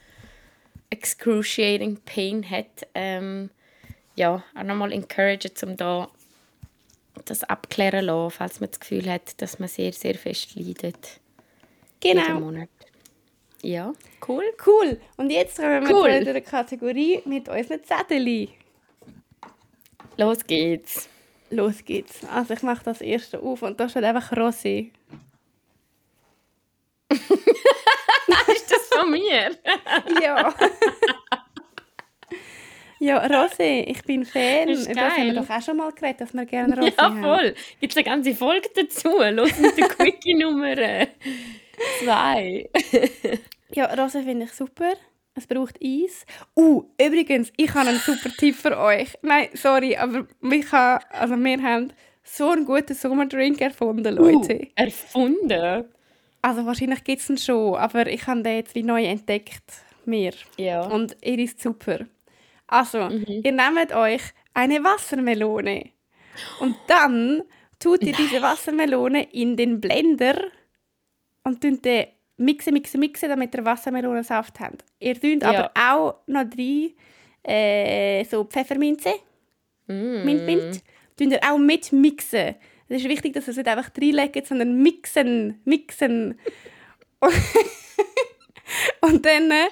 [0.91, 3.49] excruciating pain hat, ähm,
[4.15, 6.09] ja, auch nochmal encouragen, um da
[7.25, 11.19] das abklären zu lassen, falls man das Gefühl hat, dass man sehr, sehr fest leidet.
[11.99, 12.51] Genau.
[13.63, 13.93] Ja,
[14.27, 14.43] cool.
[14.65, 14.99] Cool.
[15.17, 16.19] Und jetzt kommen wir cool.
[16.19, 18.49] zu der Kategorie mit unseren Zettel.
[20.17, 21.07] Los geht's.
[21.51, 22.23] Los geht's.
[22.25, 24.89] Also ich mache das erste auf und da steht einfach Rosé.
[29.01, 29.51] von mir?
[30.21, 30.53] ja.
[32.99, 34.67] Ja, Rosé, ich bin Fan.
[34.67, 37.03] Das Über das haben wir doch auch schon mal geredet, dass wir gerne Rosé ja,
[37.03, 37.23] haben.
[37.23, 37.55] Ja, voll.
[37.79, 39.09] Gibt es eine ganze Folge dazu?
[39.31, 40.75] Los mit der Quickie Nummer
[42.03, 42.69] 2.
[43.73, 44.93] ja, Rosé finde ich super.
[45.33, 46.25] Es braucht Eis.
[46.55, 49.17] Uh, übrigens, ich habe einen super Tipp für euch.
[49.23, 54.55] Nein, sorry, aber wir, haben, also wir haben so einen guten Sommerdrink erfunden, uh, Leute.
[54.55, 55.85] Uh, erfunden?
[56.41, 59.63] Also wahrscheinlich gibt es ihn schon, aber ich habe den jetzt neu entdeckt.
[60.05, 60.33] Mir.
[60.57, 60.81] Ja.
[60.81, 61.99] Und er ist super.
[62.67, 63.41] Also, mhm.
[63.43, 64.21] ihr nehmt euch
[64.53, 65.89] eine Wassermelone
[66.59, 67.43] und dann
[67.79, 68.21] tut ihr Nein.
[68.21, 70.41] diese Wassermelone in den Blender
[71.43, 74.83] und tut den mixen, mixen, mixen, damit ihr Wassermelonensaft habt.
[74.99, 75.49] Ihr tut ja.
[75.49, 76.93] aber auch noch drei
[77.43, 79.13] äh, so Pfefferminze,
[79.87, 80.25] mm.
[80.25, 80.83] Mint, Mint,
[81.17, 82.55] tut ihr auch mit mixen.
[82.91, 86.37] Es ist wichtig, dass ihr es nicht einfach reinlegt, sondern mixen, mixen.
[89.01, 89.69] und dann äh,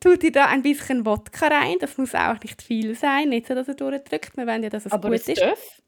[0.00, 1.76] tut ihr da ein bisschen Wodka rein.
[1.80, 4.36] Das muss auch nicht viel sein, nicht so, dass er durchdrückt.
[4.36, 5.40] Wir wollen ja, dass es Aber gut es ist.
[5.40, 5.82] Darf?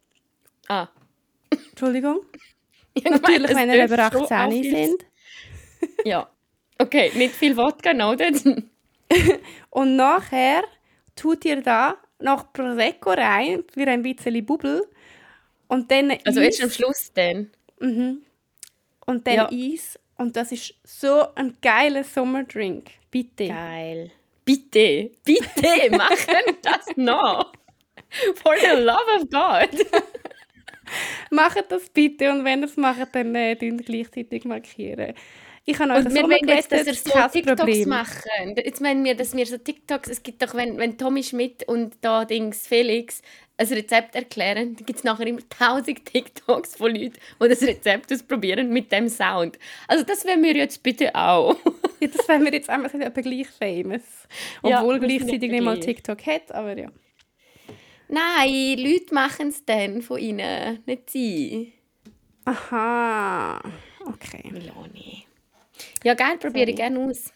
[0.68, 0.88] Ah.
[1.50, 2.20] Entschuldigung?
[3.04, 5.06] Natürlich, meine, wenn ihr über 18 sind.
[6.06, 6.30] ja.
[6.78, 8.42] Okay, nicht viel Wodka, noted.
[9.70, 10.64] und nachher
[11.14, 14.82] tut ihr da noch Prosecco rein, für ein bisschen Bubble.
[15.68, 16.58] Und dann also Eis.
[16.58, 17.50] erst am Schluss dann?
[17.80, 18.22] Mhm.
[19.06, 19.50] Und dann ja.
[19.50, 19.98] Eis.
[20.16, 22.90] Und das ist so ein geiler Sommerdrink.
[23.10, 23.48] Bitte.
[23.48, 24.10] Geil.
[24.44, 27.52] Bitte, bitte, machen das noch.
[28.36, 29.86] For the love of God.
[31.30, 35.14] macht das bitte und wenn ihr es macht, dann äh, gleichzeitig markieren.
[35.66, 37.88] Ich habe euch und wir wollen jetzt, dass ihr so TikToks Problem.
[37.88, 38.54] machen.
[38.56, 41.96] Jetzt meinen wir, dass wir so TikToks, es gibt doch, wenn, wenn Tommy Schmidt und
[42.02, 43.22] da Dings Felix
[43.56, 48.12] ein Rezept erklären, dann gibt es nachher immer tausend TikToks von Leuten, die das Rezept
[48.12, 49.58] ausprobieren mit dem Sound.
[49.86, 51.56] Also das wollen wir jetzt bitte auch.
[52.00, 54.02] ja, das wollen wir jetzt einfach etwa gleich famous.
[54.62, 56.90] Obwohl ja, gleichzeitig nicht mal TikTok hat, aber ja.
[58.08, 61.72] Nein, Leute machen es dann von ihnen, nicht sie.
[62.44, 63.62] Aha,
[64.04, 64.50] okay.
[64.50, 65.24] Melanie.
[66.04, 67.32] Ja, gerne, probiere ich gerne aus.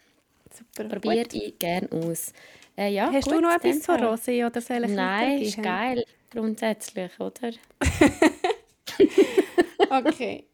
[0.50, 0.88] Super.
[0.88, 2.32] Probiere ich gerne aus.
[2.78, 6.04] Äh, ja, Hast gut, du noch etwas von Rosé oder soll ich Nein, ist geil,
[6.30, 7.50] grundsätzlich, oder?
[9.90, 10.44] okay.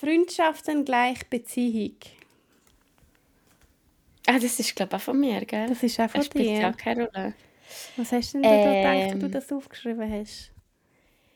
[0.00, 1.94] Freundschaften gleich Beziehung.
[4.26, 5.68] Ah, das ist, glaube ich, auch von mir, gell?
[5.68, 6.60] Das ist auch von das spielt dir.
[6.60, 7.34] ja keine Rolle.
[7.96, 10.50] Was hast du denn ähm, da gedacht, du das aufgeschrieben hast?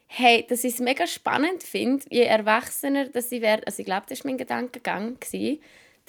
[0.09, 4.07] Hey, dass ich es mega spannend finde, je erwachsener dass ich werde, also ich glaube,
[4.09, 5.61] das war mein Gedankengang, gewesen,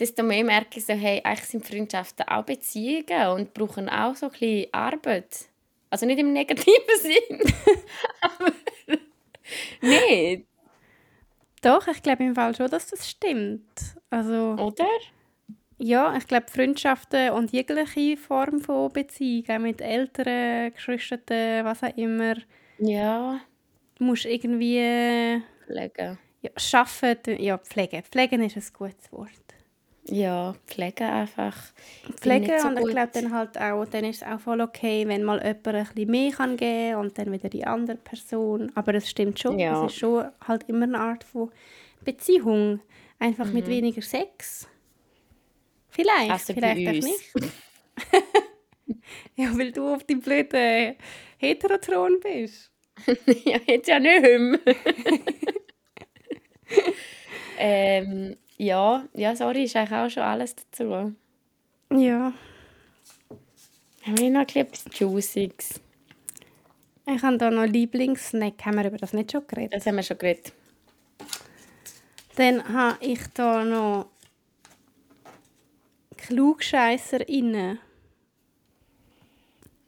[0.03, 4.25] desto mehr merke ich so, hey, eigentlich sind Freundschaften auch Beziehungen und brauchen auch so
[4.25, 5.45] ein bisschen Arbeit.
[5.89, 7.41] Also nicht im negativen Sinn,
[8.19, 8.51] aber
[9.81, 10.45] nicht.
[11.61, 13.95] Doch, ich glaube im Fall schon, dass das stimmt.
[14.09, 14.87] Also, Oder?
[15.77, 21.95] Ja, ich glaube Freundschaften und jegliche Form von Beziehung, auch mit Eltern, Geschwistern, was auch
[21.95, 22.35] immer.
[22.77, 23.39] Ja.
[23.95, 25.41] Du musst irgendwie...
[25.65, 26.19] Pflegen.
[26.41, 28.03] Ja, schaffen, ja, pflegen.
[28.03, 29.52] Pflegen ist ein gutes Wort.
[30.05, 31.55] Ja, pflegen einfach.
[32.19, 35.23] Pflegen so und ich glaube dann halt auch, dann ist es auch voll okay, wenn
[35.23, 38.71] mal jemand ein bisschen mehr kann geben und dann wieder die andere Person.
[38.75, 39.85] Aber es stimmt schon, ja.
[39.85, 41.51] es ist schon halt immer eine Art von
[42.03, 42.81] Beziehung.
[43.19, 43.53] Einfach mhm.
[43.53, 44.67] mit weniger Sex.
[45.89, 47.33] Vielleicht, also vielleicht auch nicht.
[49.35, 50.95] ja, weil du auf deinem blöden
[51.37, 52.71] Heterotron bist.
[53.45, 54.23] ja, jetzt ja nicht
[57.57, 61.13] ähm, ja, ja, sorry, ist eigentlich auch schon alles dazu.
[61.91, 62.33] Ja.
[64.05, 65.79] Haben wir noch etwas Juiciges?
[67.05, 68.65] Ich habe da noch Lieblingssnack.
[68.65, 69.73] Haben wir über das nicht schon geredet?
[69.73, 70.53] Das haben wir schon geredet.
[72.35, 74.07] Dann habe ich da noch
[76.17, 77.79] KlugscheisserInnen.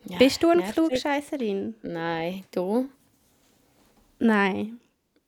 [0.06, 1.76] Ja, Bist du eine Klugscheisserin?
[1.82, 2.44] Nein.
[2.52, 2.90] Du?
[4.20, 4.80] Nein.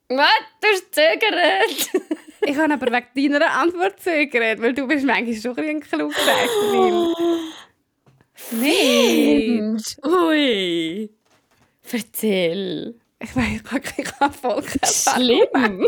[0.09, 0.29] Was?
[0.61, 2.17] Du hast zögert.
[2.41, 7.13] Ich habe aber wegen deiner Antwort zögert, weil du bist manchmal schon ein Klugscheisserin.
[8.51, 9.77] Nein.
[10.05, 11.09] Ui.
[11.91, 12.95] Erzähl.
[13.19, 13.61] Ich weiß,
[13.97, 15.87] ich kann voll Schlimm.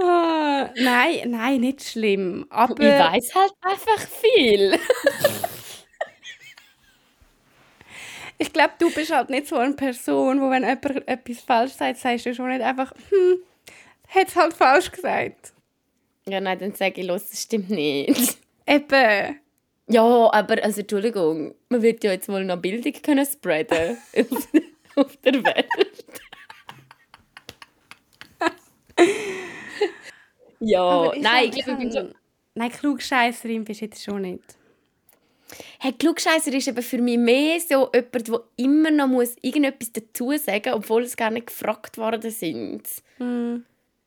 [0.00, 2.46] Ah, nein, nein, nicht schlimm.
[2.50, 4.78] Aber ich weiß halt einfach viel.
[8.42, 11.98] Ich glaube, du bist halt nicht so eine Person, wo wenn jemand etwas falsch sagt,
[11.98, 13.38] sagst du schon nicht einfach, hm,
[14.08, 15.52] hat es halt falsch gesagt.
[16.28, 18.38] Ja, nein, dann sage ich, los, das stimmt nicht.
[18.66, 19.40] Eben.
[19.88, 23.96] Ja, aber, also, Entschuldigung, man wird ja jetzt wohl noch Bildung können spreaden
[24.96, 26.04] auf der Welt.
[30.64, 32.14] Ja, nein, ich glaube, ich bin schon...
[32.54, 34.44] Nein, Klugscheisserin bist du jetzt schon nicht.
[35.78, 40.32] Hey, Klugscheisser ist eben für mich mehr so jemand, der immer noch muss irgendetwas dazu
[40.36, 42.82] sagen muss, obwohl es gar nicht gefragt worden sind.
[43.18, 43.64] Mm.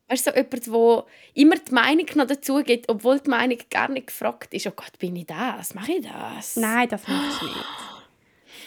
[0.08, 3.90] Weißt du, so jemand, der immer die Meinung noch dazu gibt, obwohl die Meinung gar
[3.90, 4.68] nicht gefragt ist.
[4.68, 5.74] Oh Gott, bin ich das?
[5.74, 6.56] Mache ich das?
[6.58, 7.95] Nein, das machst du nicht.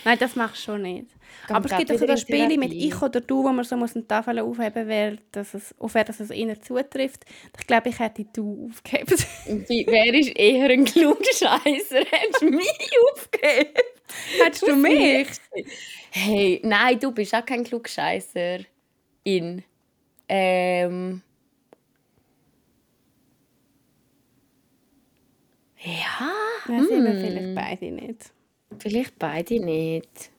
[0.08, 1.08] Nein, das machst du schon nicht.
[1.48, 4.06] Aber es gibt auch so Spiele mit Ich oder Du, wo man so muss eine
[4.06, 7.26] Tafel aufheben muss, dass es, auf wer das es eher zutrifft.
[7.60, 9.06] Ich glaube, ich hätte Du aufgegeben.
[9.68, 12.06] Wer ist eher ein Klugscheisser?
[12.10, 13.74] Hättest du mich aufgegeben?
[14.42, 15.28] Hättest du mich?
[16.10, 18.60] Hey, nein, du bist auch kein Klugscheisser.
[19.24, 19.62] In.
[20.26, 21.20] Ähm.
[25.76, 26.32] Ja.
[26.66, 28.32] Ja, sind wir vielleicht beide nicht.
[28.80, 30.30] Vielleicht beide nicht.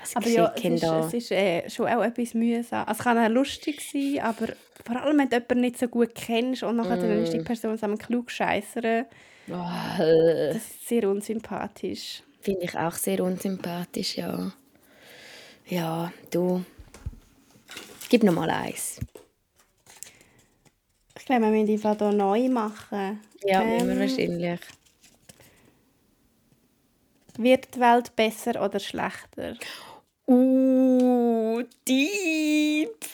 [0.00, 2.86] Also aber ja, es ist, es ist äh, schon auch etwas mühsam.
[2.86, 4.52] Also es kann auch lustig sein, aber
[4.84, 7.24] vor allem, wenn du jemanden nicht so gut kennst und nachher mm.
[7.24, 9.06] ist die Person so klug scheißern.
[9.48, 9.98] Oh.
[9.98, 12.22] Das ist sehr unsympathisch.
[12.40, 14.52] Finde ich auch sehr unsympathisch, ja.
[15.68, 16.64] Ja, du.
[18.08, 19.00] Gib noch mal eins.
[21.18, 23.20] Ich glaube, wir müssen die hier neu machen.
[23.44, 24.60] Ja, ähm, immer wahrscheinlich.
[27.38, 29.56] Wird die Welt besser oder schlechter?
[30.26, 33.04] Uh, deep!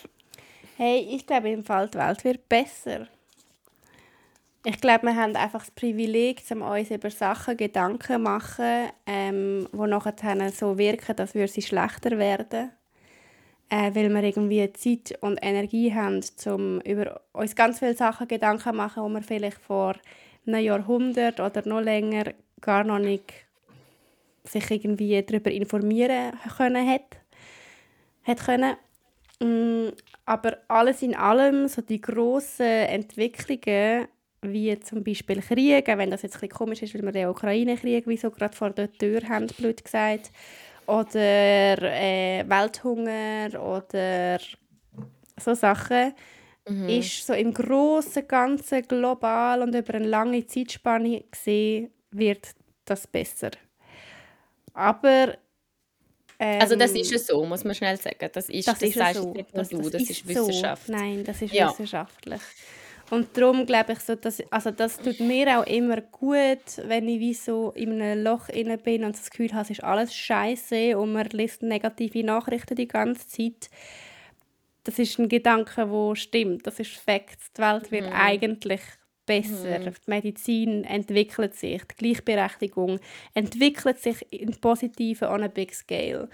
[0.76, 3.08] Hey, ich glaube im Fall, die Welt wird besser.
[4.64, 9.66] Ich glaube, wir haben einfach das Privileg, um uns über Sachen Gedanken zu machen, ähm,
[9.72, 12.70] die nachher so wirken, dass wir sie schlechter werden.
[13.68, 18.70] Äh, weil wir irgendwie Zeit und Energie haben, um über uns ganz viele Sachen Gedanken
[18.70, 19.96] zu machen, die wir vielleicht vor
[20.46, 23.32] einem Jahrhundert oder noch länger gar noch nicht
[24.44, 27.16] sich irgendwie darüber informieren können hat,
[28.24, 28.76] hat können.
[29.40, 29.92] Mm,
[30.24, 34.08] aber alles in allem, so die grossen Entwicklungen
[34.42, 38.06] wie zum Beispiel Kriege, wenn das jetzt ein bisschen komisch ist, weil wir den Ukraine-Krieg
[38.08, 40.32] wie so gerade vor der Tür haben, blöd gesagt,
[40.86, 44.38] oder äh, Welthunger oder
[45.38, 46.12] so Sachen,
[46.68, 46.88] mhm.
[46.88, 52.48] ist so im großen Ganzen global und über eine lange Zeitspanne gesehen, wird
[52.84, 53.50] das besser.
[54.74, 55.36] Aber
[56.38, 58.28] ähm, also das ist ja so, muss man schnell sagen.
[58.32, 59.32] Das ist, das, das ist so.
[59.32, 60.86] nicht nur das, du, das, das ist, ist Wissenschaft.
[60.86, 60.92] So.
[60.92, 61.70] Nein, das ist ja.
[61.70, 62.40] wissenschaftlich.
[63.10, 67.20] Und darum glaube ich, so, dass, also das tut mir auch immer gut, wenn ich
[67.20, 70.98] wie so in einem Loch inne bin und das Gefühl habe, es ist alles scheiße
[70.98, 73.68] und man liest negative Nachrichten die ganze Zeit.
[74.84, 76.66] Das ist ein Gedanke, der stimmt.
[76.66, 77.38] Das ist Fakt.
[77.56, 78.16] Die Welt wird mhm.
[78.16, 78.80] eigentlich
[79.32, 79.78] besser.
[79.78, 79.84] Mhm.
[79.84, 81.82] Die Medizin entwickelt sich.
[81.84, 83.00] Die Gleichberechtigung
[83.34, 86.28] entwickelt sich in positiven on a big scale.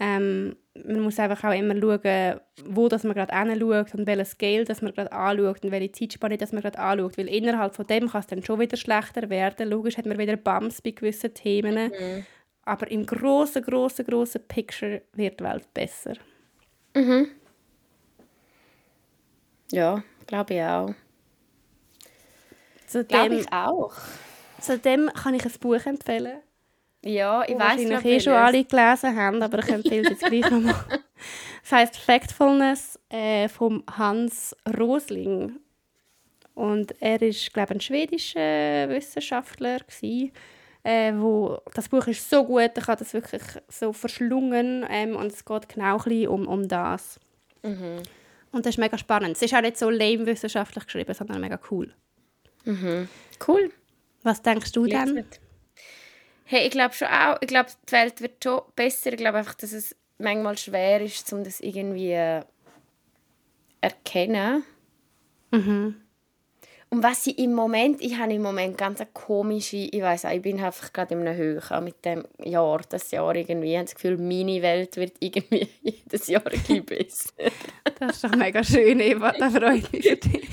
[0.00, 4.64] Ähm, man muss einfach auch immer schauen, wo das man gerade anschaut und welches Scale
[4.64, 7.16] das man gerade anschaut und welche Zeitspanne das man gerade anschaut.
[7.16, 9.68] Weil innerhalb von dem kann es dann schon wieder schlechter werden.
[9.68, 11.92] Logisch hat man wieder Bums bei gewissen Themen.
[11.92, 12.26] Mhm.
[12.64, 16.14] Aber im grossen, grossen, grossen Picture wird die Welt besser.
[16.94, 17.28] Mhm.
[19.70, 20.94] Ja, glaube ich auch.
[23.08, 23.92] Glaube ich auch.
[24.60, 26.40] Zudem kann ich ein Buch empfehlen.
[27.04, 30.24] Ja, ich weiß nicht, ob eh schon alle gelesen haben, aber ich empfehle es jetzt
[30.24, 30.74] gleich nochmal.
[31.66, 35.60] Es heißt Factfulness äh, von Hans Rosling.
[36.54, 40.32] Und er ist, glaube ich, ein schwedischer Wissenschaftler gewesen,
[40.82, 45.32] äh, wo das Buch ist so gut, ich habe das wirklich so verschlungen ähm, und
[45.32, 47.18] es geht genau ein um, um das.
[47.62, 48.02] Mhm.
[48.52, 49.34] Und das ist mega spannend.
[49.34, 51.92] Es ist auch nicht so lame wissenschaftlich geschrieben, sondern mega cool.
[52.64, 53.08] Mhm.
[53.46, 53.70] Cool.
[54.22, 55.24] Was denkst du denn?
[56.44, 59.12] Hey, ich glaube schon auch, ich glaube, die Welt wird schon besser.
[59.12, 62.42] Ich glaube einfach, dass es manchmal schwer ist, um das irgendwie äh,
[63.80, 64.64] erkennen.
[65.50, 65.96] Mhm.
[66.90, 70.42] Und was ich im Moment, ich habe im Moment ganz eine komische, ich weiß ich
[70.42, 73.94] bin einfach gerade in einem Höch, mit dem Jahr, das Jahr irgendwie, ich habe das
[73.96, 77.30] Gefühl, meine Welt wird irgendwie jedes Jahr ein bisschen besser.
[77.98, 80.48] das ist doch mega schön, Eva, da freue ich mich für dich.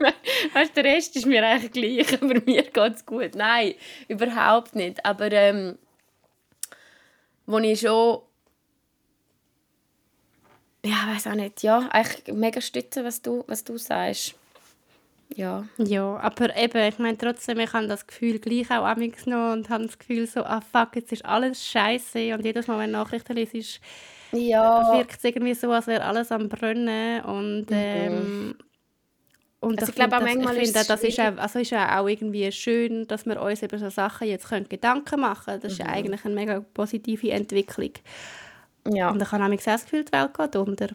[0.54, 3.34] weißt, der Rest ist mir eigentlich gleich, aber mir geht es gut.
[3.34, 3.74] Nein,
[4.08, 5.04] überhaupt nicht.
[5.04, 5.78] Aber ähm,
[7.46, 8.20] wo ich schon
[10.84, 11.62] ja, weiß auch nicht.
[11.62, 14.34] Ja, eigentlich mega stützen, was du, was du sagst.
[15.36, 15.64] Ja.
[15.78, 19.68] Ja, aber eben, ich meine trotzdem, ich habe das Gefühl gleich auch amigs noch und
[19.68, 23.34] habe das Gefühl so, ah fuck, jetzt ist alles scheiße und jedes Mal, wenn Nachrichten
[23.34, 23.80] liest,
[24.32, 24.92] ja.
[24.92, 28.56] wirkt es irgendwie so, als wäre alles am Brennen und mhm.
[29.60, 32.50] Und also ich, glaube auch manchmal ich finde, das ist auch, also ist auch irgendwie
[32.50, 35.60] schön, dass wir uns über so Sachen jetzt können Gedanken machen können.
[35.60, 35.80] Das mhm.
[35.80, 37.92] ist ja eigentlich eine mega positive Entwicklung.
[38.88, 39.10] Ja.
[39.10, 40.88] Und ich habe auch das Gefühl, die Welt geht unter.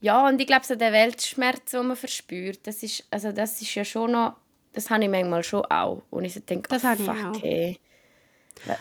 [0.00, 3.74] Ja, und ich glaube, so der Weltschmerz, den man verspürt, das ist, also das ist
[3.74, 4.36] ja schon noch,
[4.72, 6.02] das habe ich manchmal schon auch.
[6.10, 7.42] Und ich so denke, das habe ich auch.
[7.42, 7.80] Hey,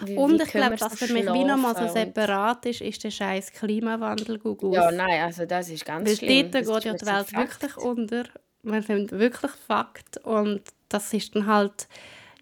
[0.06, 3.52] wie, und ich glaube, was für mich wie nochmal so separat ist, ist der scheiß
[3.52, 4.40] Klimawandel.
[4.72, 6.54] Ja, nein, also das ist ganz Weil schlimm.
[6.54, 7.64] Weil dort geht ja die Welt Fakt.
[7.64, 8.24] wirklich unter
[8.66, 11.88] man findet wirklich Fakt und das ist dann halt,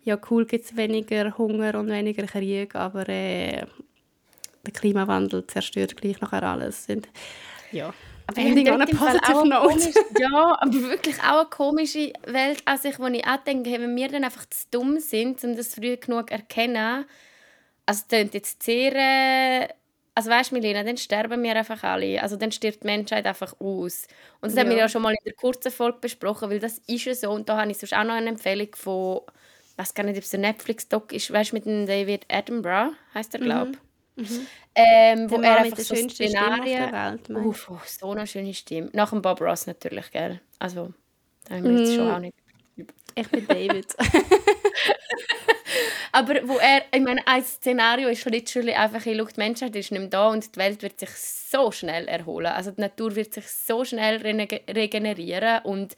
[0.03, 3.65] ja cool gibt es weniger Hunger und weniger Krieg, aber äh,
[4.65, 6.88] der Klimawandel zerstört gleich nachher alles.
[6.89, 7.07] Und,
[7.71, 7.93] ja.
[8.28, 9.91] Aber Ending on a positive note.
[10.17, 14.07] Ja, aber wirklich auch eine komische Welt an sich, wo ich auch denke, wenn wir
[14.07, 17.05] dann einfach zu dumm sind, um das früh genug zu erkennen,
[17.86, 19.67] also es klingt jetzt sehr äh,
[20.16, 22.22] also weißt du, Milena, dann sterben wir einfach alle.
[22.22, 24.07] Also dann stirbt die Menschheit einfach aus.
[24.41, 24.61] Und das ja.
[24.61, 27.32] haben wir ja schon mal in der kurzen Folge besprochen, weil das ist ja so.
[27.32, 29.22] Und da habe ich sonst auch noch eine Empfehlung von,
[29.72, 32.93] ich weiß gar nicht, ob es ein Netflix-Doc ist, weißt du, mit dem David Attenborough,
[33.16, 33.78] heißt er, glaube ich.
[33.78, 33.84] Mhm.
[34.16, 34.47] Mhm.
[34.76, 36.91] Ähm, wo er einfach so Szenarien...
[36.91, 38.89] Welt, Uff, oh, so eine schöne Stimme.
[38.93, 40.39] Nach dem Bob Ross natürlich, gell?
[40.59, 40.93] Also,
[41.47, 42.14] da haben wir jetzt schon mhm.
[42.14, 42.36] auch nicht...
[43.16, 43.95] Ich bin David.
[46.11, 49.91] Aber wo er, ich meine, ein Szenario ist literally einfach, ich schaue, die Menschheit ist
[49.91, 52.47] nicht mehr da und die Welt wird sich so schnell erholen.
[52.47, 55.95] Also die Natur wird sich so schnell regenerieren und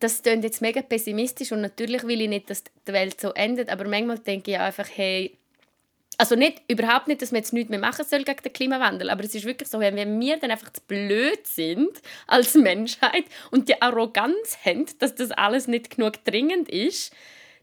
[0.00, 3.68] das klingt jetzt mega pessimistisch und natürlich will ich nicht, dass die Welt so endet,
[3.68, 5.36] aber manchmal denke ich einfach, hey,
[6.18, 9.24] also nicht, überhaupt nicht, dass man jetzt nichts mehr machen soll gegen den Klimawandel, aber
[9.24, 11.90] es ist wirklich so, wenn wir dann einfach zu blöd sind
[12.26, 17.12] als Menschheit und die Arroganz haben, dass das alles nicht genug dringend ist,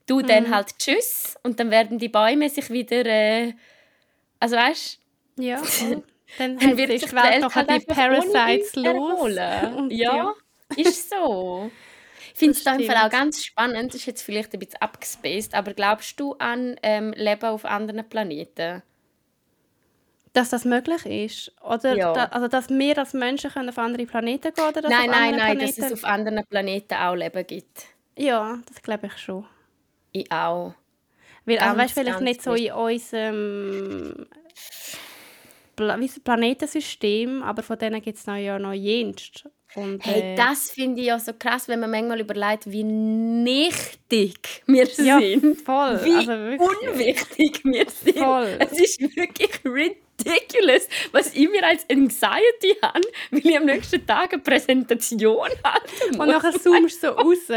[0.10, 0.28] du mhm.
[0.28, 3.54] dann halt Tschüss und dann werden die Bäume sich wieder, äh,
[4.40, 5.00] also weißt
[5.38, 5.44] du?
[5.44, 5.62] Ja,
[6.38, 9.36] dann, dann wird sich die Welt noch halt die Parasites los.
[9.36, 10.34] ja, ja,
[10.76, 11.72] ist so.
[12.32, 15.54] Ich finde es da Fall auch ganz spannend, das ist jetzt vielleicht ein bisschen abgespaced,
[15.54, 18.82] aber glaubst du an ähm, Leben auf anderen Planeten?
[20.32, 21.52] Dass das möglich ist?
[21.62, 22.14] Oder ja.
[22.14, 24.64] da, also, dass wir als Menschen können auf andere Planeten gehen?
[24.64, 25.82] Oder nein, nein, nein, Planeten...
[25.82, 27.88] dass es auf anderen Planeten auch Leben gibt.
[28.18, 29.46] Ja, das glaube ich schon.
[30.12, 30.74] Ich auch.
[31.46, 34.28] Weil, also, weißt, vielleicht nicht so in unserem
[35.76, 39.46] Pla Planetensystem, aber von denen gibt es noch, ja noch jenst.
[39.76, 44.64] Und, hey, äh, das finde ich ja so krass, wenn man manchmal überlegt, wie nichtig
[44.66, 45.62] wir ja, sind.
[45.62, 46.00] voll.
[46.04, 48.18] Wie also unwichtig wir sind.
[48.18, 48.58] Voll.
[48.60, 54.34] Es ist wirklich ridiculous, was ich mir als Anxiety habe, weil ich am nächsten Tag
[54.34, 56.18] eine Präsentation habe.
[56.18, 57.48] Und nachher zoomst du so raus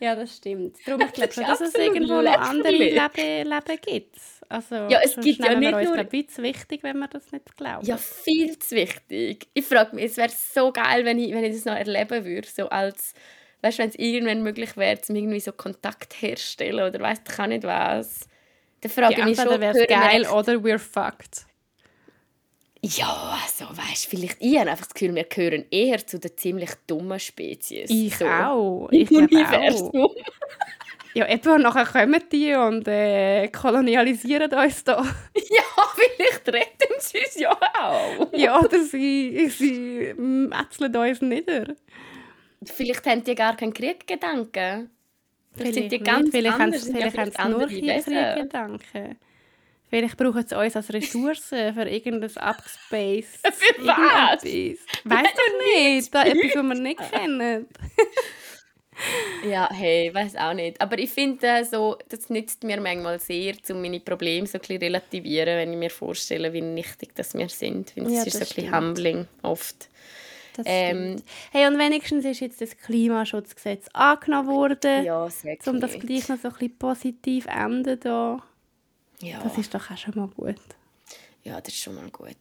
[0.00, 0.76] ja, das stimmt.
[0.86, 4.16] Darum ich glaube schon, dass es irgendwo noch andere Leben, Leben gibt.
[4.48, 5.94] Also, ja, es gibt ja nicht wir nur...
[5.96, 7.86] ein bisschen wichtig, wenn wir das nicht glauben.
[7.86, 9.46] Ja, viel zu wichtig.
[9.54, 12.48] Ich frage mich, es wäre so geil, wenn ich, wenn ich das noch erleben würde,
[12.48, 13.14] so als,
[13.62, 17.32] weißt du, wenn es irgendwann möglich wäre, zum irgendwie so Kontakt herstellen oder weißt du,
[17.32, 18.26] kann nicht was.
[18.80, 21.46] Dann frage ich mich schon, wäre es geil oder we're fucked.
[22.82, 26.70] Ja, so weißt vielleicht ich habe einfach das Gefühl, wir gehören eher zu den ziemlich
[26.86, 27.90] dummen Spezies.
[27.90, 28.26] Ich so.
[28.26, 28.88] auch.
[28.90, 29.90] Ich Universum.
[29.94, 30.14] Auch.
[31.12, 35.02] Ja, etwa nachher kommen die und äh, kolonialisieren uns da.
[35.34, 35.62] Ja,
[35.96, 38.32] vielleicht retten sie uns ja auch.
[38.32, 41.74] ja, oder sie, sie metzeln uns nieder.
[42.64, 44.90] Vielleicht haben die gar keinen Krieggedanken.
[45.52, 46.32] Vielleicht, vielleicht sind die ganz nicht.
[46.32, 46.82] Vielleicht anders.
[46.84, 49.18] Haben, vielleicht haben sie nur Krieggedanken.
[49.90, 53.40] Vielleicht brauchen sie uns als Ressourcen für irgendein Upspace.
[53.42, 54.44] Für was?
[54.44, 56.14] Weißt du nicht?
[56.14, 57.66] Da etwas, was wir nicht kennen.
[59.50, 60.80] ja, hey, weiß auch nicht.
[60.80, 64.78] Aber ich finde, so, das nützt mir manchmal sehr, um meine Probleme so ein bisschen
[64.78, 67.92] relativieren, wenn ich mir vorstelle, wie nichtig das wir sind.
[67.96, 69.88] Ich ja, ist so ein bisschen humbling oft.
[70.64, 71.22] Ähm,
[71.52, 75.04] hey, und wenigstens ist jetzt das Klimaschutzgesetz angenommen worden.
[75.04, 78.42] Ja, sehr Um das gleich noch so ein bisschen positiv enden da.
[79.22, 79.40] Ja.
[79.42, 80.56] Das ist doch auch schon mal gut.
[81.44, 82.36] Ja, das ist schon mal gut.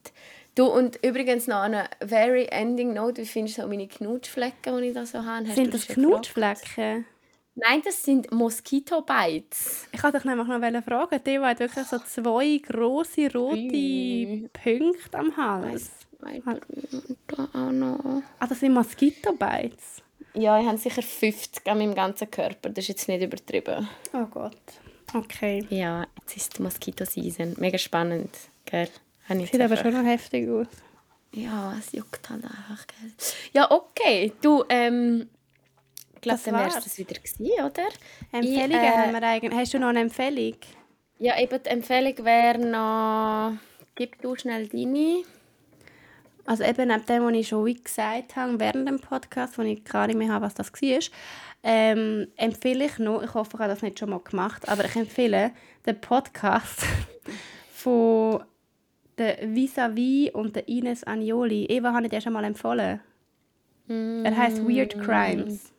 [0.55, 3.21] Du, und übrigens noch eine very ending note.
[3.21, 5.47] Wie findest du so meine Knutschflecken, die ich da so habe?
[5.47, 7.05] Hast sind das Knutschflecken?
[7.55, 9.87] Nein, das sind Mosquito-Bites.
[9.91, 11.21] Ich wollte dich nämlich noch fragen.
[11.25, 14.49] Die hat wirklich so zwei grosse rote.
[14.53, 15.91] Punkte am Hals.
[16.19, 16.59] Weiter,
[17.27, 18.21] da auch noch.
[18.39, 20.01] Ah, das sind Mosquito-Bites?
[20.33, 22.69] Ja, ich habe sicher 50 an meinem ganzen Körper.
[22.69, 23.87] Das ist jetzt nicht übertrieben.
[24.13, 24.53] Oh Gott.
[25.13, 25.65] Okay.
[25.69, 27.55] Ja, jetzt ist die Mosquito-Season.
[27.57, 28.35] Mega spannend,
[28.65, 28.89] gell?
[29.27, 30.67] Sieht aber schon noch heftig aus.
[31.33, 33.11] Ja, es juckt halt einfach, gell?
[33.53, 34.31] Ja, okay.
[34.41, 35.29] Du, ähm...
[36.15, 37.87] Ich glaube, dann wär's das wieder gewesen, oder?
[38.31, 39.57] Empfehlungen ich, äh, haben wir eigentlich.
[39.57, 40.55] Hast du noch eine Empfehlung?
[41.17, 43.57] Ja, eben die Empfehlung wäre noch...
[43.95, 45.23] Gib du schnell deine.
[46.49, 50.07] Also eben neben dem, was ich schon gesagt habe, während dem Podcast, wo ich gar
[50.07, 50.99] nicht mehr habe, was das war,
[51.61, 54.95] ähm, empfehle ich noch, ich hoffe, ich habe das nicht schon mal gemacht, aber ich
[54.95, 55.51] empfehle
[55.85, 56.87] den Podcast
[57.71, 58.43] von
[59.19, 61.67] der Vis-a-vis und der Ines Agnoli.
[61.67, 62.99] Eva habe ich dir schon mal empfohlen.
[63.85, 64.25] Mm.
[64.25, 65.71] Er heißt Weird Crimes.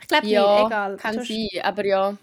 [0.00, 0.96] Ich glaube ja, nicht, egal.
[0.96, 2.16] kann sein, aber ja.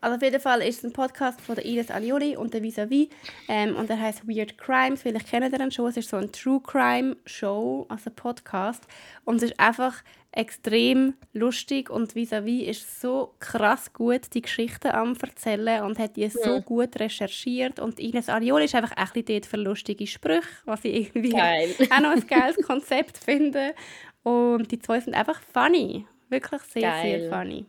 [0.00, 3.08] Also auf jeden Fall ist es ein Podcast von der Ines Agnoli und der Vis-a-vis
[3.48, 5.02] ähm, und er heißt Weird Crimes.
[5.02, 5.88] Vielleicht kennt ihr ihn schon.
[5.88, 8.84] Es ist so ein True Crime Show, also Podcast
[9.24, 14.88] und es ist einfach extrem lustig und vis-à-vis -vis ist so krass gut die Geschichten
[14.88, 19.24] am erzählen und hat die so gut recherchiert und Ines Arioli ist einfach ein bisschen
[19.26, 21.74] dort für lustige Sprüche, was ich irgendwie Geil.
[21.90, 23.74] auch noch ein geiles Konzept finde
[24.22, 27.20] und die zwei sind einfach funny, wirklich sehr, Geil.
[27.20, 27.64] sehr funny.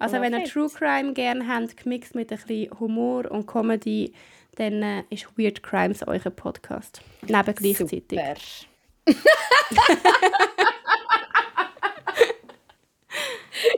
[0.00, 4.14] Also wenn ihr True Crime gerne habt, gemixt mit ein bisschen Humor und Comedy,
[4.56, 7.02] dann äh, ist Weird Crimes euer Podcast.
[7.22, 8.18] Neben gleichzeitig.
[8.18, 8.34] Super.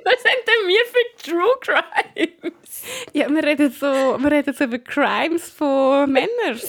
[0.05, 2.83] Was sind denn wir für True Crimes?
[3.12, 6.29] Ja, wir reden so, wir reden so über Crimes von Männern.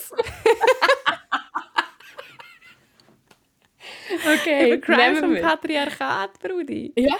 [4.25, 6.93] Okay, über Crimes vom Patriarchat, Brudi.
[6.95, 7.15] Ja,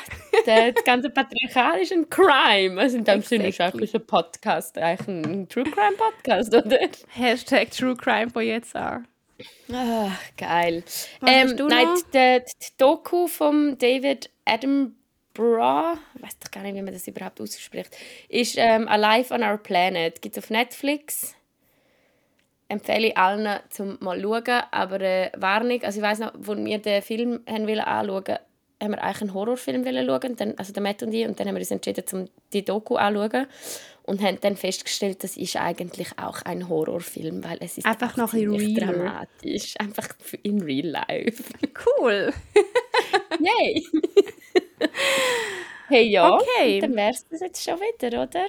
[0.45, 2.79] das ganze Patriarchat ist ein Crime.
[2.79, 3.37] Also in dem exactly.
[3.37, 6.79] Sinne ist eigentlich ein Podcast eigentlich ein True Crime Podcast, oder?
[7.09, 9.07] Hashtag True Crime von jetzt an.
[9.71, 10.83] Ah, geil.
[11.25, 14.95] Ähm, nein, die, die Doku von David Adam
[15.33, 17.97] Bra, ich weiß doch gar nicht, wie man das überhaupt ausspricht,
[18.29, 20.21] ist ähm, Alive on Our Planet.
[20.21, 21.35] Gibt es auf Netflix.
[22.67, 26.77] Empfehle ich allen zum mal schauen, aber äh, Warnung, also ich weiß noch, als wir
[26.77, 28.37] den Film haben wollen anschauen,
[28.83, 31.55] haben wir eigentlich einen Horrorfilm schauen, dann, also der Matt und ich, und dann haben
[31.55, 33.47] wir uns entschieden, zum die Doku anzuschauen
[34.03, 38.33] und haben dann festgestellt, das ist eigentlich auch ein Horrorfilm, weil es ist einfach noch
[38.33, 38.73] real.
[38.73, 40.09] dramatisch, einfach
[40.43, 41.43] in real life.
[41.85, 42.33] Cool.
[43.39, 43.83] Yay.
[45.87, 46.79] hey, ja, okay.
[46.79, 48.47] dann wäre es das jetzt schon wieder, oder?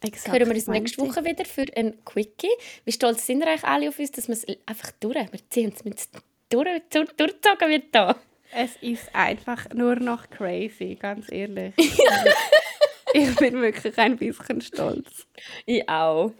[0.00, 2.50] Exakt, hören wir uns nächste Woche wieder für ein Quickie.
[2.84, 5.72] Wie stolz sind wir eigentlich alle auf uns, dass wir es einfach durch, wir ziehen
[5.74, 6.08] es
[6.48, 8.16] durch, durch, durchgezogen wird da.
[8.52, 11.74] Es ist einfach nur noch crazy, ganz ehrlich.
[13.12, 15.26] ich bin wirklich ein bisschen stolz.
[15.66, 16.32] Ich auch.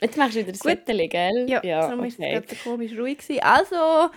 [0.00, 1.46] Jetzt machst du wieder das Wetter, gell?
[1.48, 2.34] Ja, ja darum okay.
[2.34, 3.18] war es komisch ruhig.
[3.18, 3.42] Gewesen.
[3.42, 4.10] Also,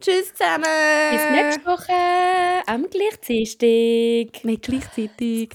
[0.00, 0.64] tschüss zusammen!
[1.10, 4.44] Bis nächste Woche am gleichzeitig.
[4.44, 5.50] Nicht gleichzeitig.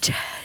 [0.00, 0.43] Tschüss.